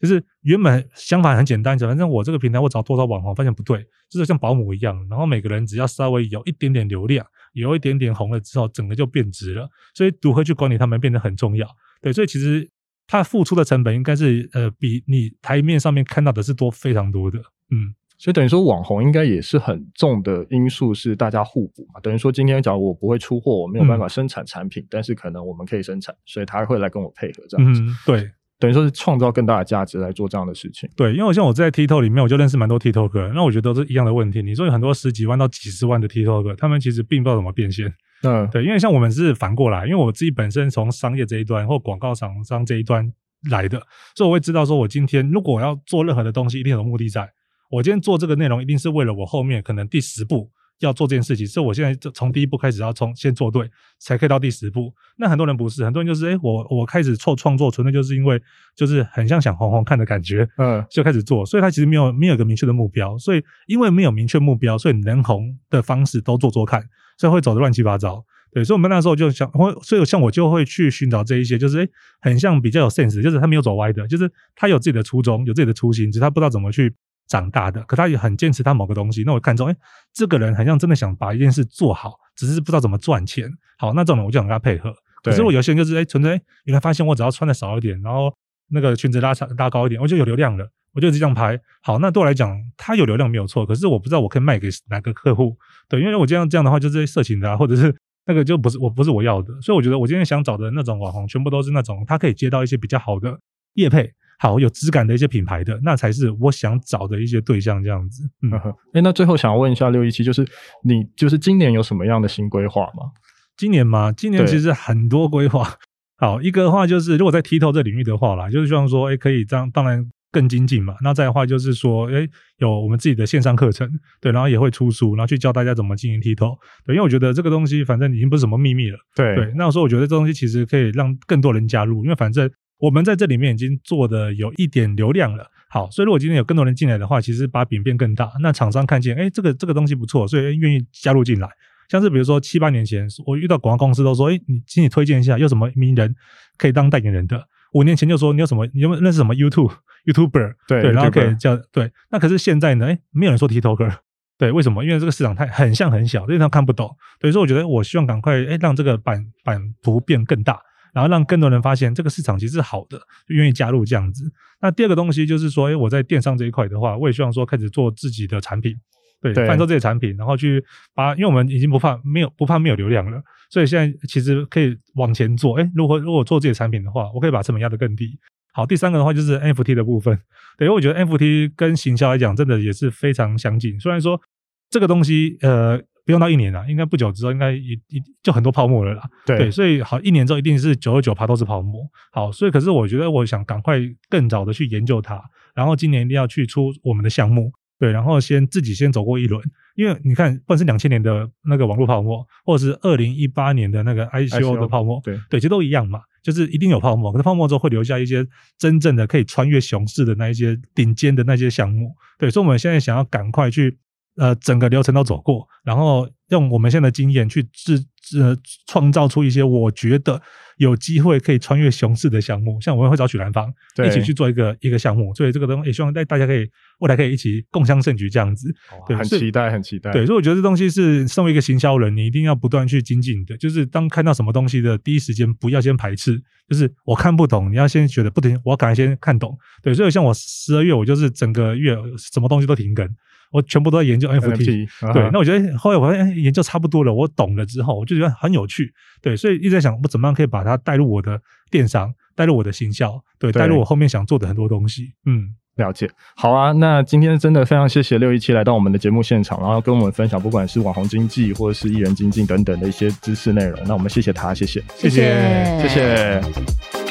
[0.00, 9.68] 就是原本想法很简单，反正我这个平台我找多少网红，发现不对，就是像保姆一样，然后每个人只要稍微有一点点流量，有一点点红了之后，整个就变值了。
[9.94, 11.68] 所以如何去管理他们变得很重要。
[12.00, 12.68] 对，所以其实
[13.06, 17.38] 他付出的成本应该是呃，比你台面上面看到的是多非常多的。
[17.70, 17.94] 嗯。
[18.18, 21.98] 所以等于说，网红应该也是很重的因素，是大家互补嘛。
[22.00, 27.80] 等于说，今天假如我不会出货，我没有办法生产产品，嗯、但是可能我们可以生产，所以他会来跟我配合这样子。
[27.82, 28.30] 嗯、对，
[28.62, 30.88] 等于说是创造更大的价值来做这样的事情。
[30.94, 34.40] 对，因为我像我在 TikTok 里面，我就认识蛮多 TikToker，那我觉得都是一样的问题。
[34.40, 37.92] 你说有很多十几万到几十万的 TikToker，他们其实并不知道怎么变现。
[38.22, 43.12] 嗯，对，因为像我们是反过来，因为我自己本身从商业这一端或广告厂商这一端
[43.50, 43.82] 来的，
[44.14, 47.28] 所以我会知道说，我今天如果我要做任何的东西，一定有目的在。
[47.68, 50.48] 我今天做这个内容，一定是为了我后面可能第十步
[50.86, 54.92] 要做这件事情，所以我现在就从第一步开始要从先做对，才可以到第十步。
[55.16, 58.40] 那很多人不是，很多人就是，哎，我我开始创创作，纯粹就是因为
[58.74, 66.82] 就是很像想红红看的感觉，嗯，就开始做，所以他其实没有没有一个明确的目标，所以因为没有明确目标，所以能红的方式都做做看，
[67.18, 68.24] 所以会走的乱七八糟。
[68.54, 69.50] 对，所以我们那时候就想，
[69.82, 71.88] 所以像我就会去寻找这一些，就是哎，
[72.20, 76.94] 很像比较有 sense，就是他没有走歪的，就是他有自己的初衷，有自己的初心，只是他不知道怎么去。
[77.32, 79.22] 长大的，可他也很坚持他某个东西。
[79.24, 79.76] 那我看中，哎，
[80.12, 83.50] 这个人好像真的想把一件事做好，只是不知道怎么赚钱。
[83.78, 84.92] 好，那这种人我就想跟他配合。
[85.22, 86.32] 对可是我有些人就是，哎，纯粹，
[86.64, 88.30] 原来发现我只要穿的少一点，然后
[88.68, 90.68] 那个裙子拉长拉高一点，我就有流量了。
[90.94, 91.58] 我就这样拍。
[91.82, 93.64] 好，那对我来讲，他有流量没有错。
[93.64, 95.56] 可是我不知道我可以卖给哪个客户。
[95.88, 99.58] 对，因为我这样这样的话，就是色情的啊，或者是那个就不是我不是我要的。
[99.62, 103.38] 所以我觉得我今天想找的那种网红，全部都是那种他可以接到一些比较好的
[103.74, 104.12] 业配。
[104.42, 108.24] 好有质感的一些品牌的，那才是我想找的一些对象，这样子。
[108.42, 110.44] 嗯，哎、欸，那最后想要问一下六一七，就是
[110.82, 113.12] 你就是今年有什么样的新规划吗？
[113.56, 114.10] 今年吗？
[114.10, 115.72] 今年其实很多规划。
[116.16, 120.96] 好，一个的话就是，如果在 TikTok 这领域的话啦，就是希望说，哎、欸，可以这样，当然更精进嘛。
[121.02, 122.28] 那再的话就是说，诶，
[122.58, 123.88] 有我们自己的线上课程，
[124.20, 126.56] 对，然后也会出书，然后去教大家怎么经营 TikTok。
[126.84, 128.98] 对，因为我觉得这个东西反正已经不是什么秘密了。
[129.14, 132.50] 对对，那我说我觉得这东西其实可以让更多人加入，因为反正
[132.82, 135.46] 我们在这里面已经做的有一点流量了。
[135.70, 141.48] 好，所以如果今天有更多人进来的话，其实把饼变更大，那厂商看见，诶，这个这个东西不错，所以愿意加入进来。
[141.88, 146.12] 像是比如说七八年前，我遇到广告公司都说，诶，你请你推荐一下，有什么名人
[146.58, 147.46] 可以当代言人的？
[147.74, 149.72] 五年前就说你有什么，你有没有认识什么 YouTube
[150.06, 150.54] YouTuber？
[150.66, 151.90] 对，对，然后可以叫对。
[152.10, 152.86] 那可是现在呢？
[152.86, 153.94] 诶，没有人说 TikToker，
[154.36, 154.84] 对，为什么？
[154.84, 156.90] 因为这个市场太很像很小，所以他看不懂。
[157.20, 160.60] 所以说，我觉得我希望赶快诶，让这个版版图变更大，
[160.92, 164.30] 然后让更多人发现这个市场其实是好的，就愿意加入这样子。
[164.60, 168.76] 那第二个东西就是说，诶，我在电商这一块的话，我也希望说开始做自己的产品。
[169.20, 170.64] 对，贩售这些产品，然后去
[170.94, 175.56] 把，因为我们已经不怕没有不怕没有流量了，所以现在其实可以往前做。
[175.56, 178.18] 诶，如果如果做自己的产品的话，我可以把成本压得更低。
[178.52, 180.18] 好，第三个的话就是 NFT 的部分。
[180.58, 183.78] 对，因为我觉得 NFT 跟行销来讲，真的也是非常相近。
[183.78, 184.20] 虽然说
[184.68, 189.02] 这个东西，呃，不用到一年了，应该不久之后应该一一就很多泡沫了啦。
[189.24, 191.82] 对，对，所以好，一年之后一定是九十九趴都是泡沫。
[192.10, 193.78] 好，所以可是我觉得我想赶快
[194.08, 195.22] 更早的去研究它，
[195.54, 197.52] 然后今年一定要去出我们的项目。
[197.78, 199.42] 对，然后先自己先走过一轮，
[199.74, 208.24] 因为你看，不管是两千年的那个网络泡沫，或者是二零一八年的那个 ICO 的泡沫，对对，其实都一样嘛，就是一定有泡沫，可是泡沫之后会留下一些
[208.56, 213.78] 真正的可以穿越熊市的那一些顶尖的那些项目，对，所以我们现在想要赶快去。
[214.16, 217.82] 呃，整个流程都走过，然后用我们现在的经验去制
[218.20, 218.36] 呃
[218.66, 220.20] 创造出一些我觉得
[220.58, 223.50] 有机会可以穿越熊市的项目，像我们会找许兰芳
[223.86, 226.46] 一起去做一个一个项目，所以这个东西也希望大大家可以
[226.80, 228.54] 未来可以一起共襄盛举这样子，
[228.86, 229.90] 对，很期待，很期待。
[229.92, 239.34] 对，所以我觉得这东西是身为一个行销人，你一定要不断去精进的，就是当看到什么东西的第一时间不要先排斥，就是我看不懂，你要先觉得不停，我要赶快先看懂。
[239.62, 242.86] 对，所以像我十二月，我就是整个月什么东西都停更。
[243.32, 251.20] 我全部都在研究 NFT，对，那我觉得后来我发现研究差不多了，我懂了之后，我就觉得很有趣，对，所以一直在想我怎么样可以把它带入我的
[251.50, 254.92] 电商，带入我的行销，对，带入我后面想做的很多东西。
[255.06, 255.88] 嗯，了解。
[256.14, 263.58] 好啊，那今天真的非常谢谢六一七来到我们的节目现场，然后跟我们分享不管是网红经济或者是艺人经济等等的一些知识内容。
[263.66, 266.22] 那我们谢谢他，谢谢，谢谢，谢谢。
[266.22, 266.81] 谢谢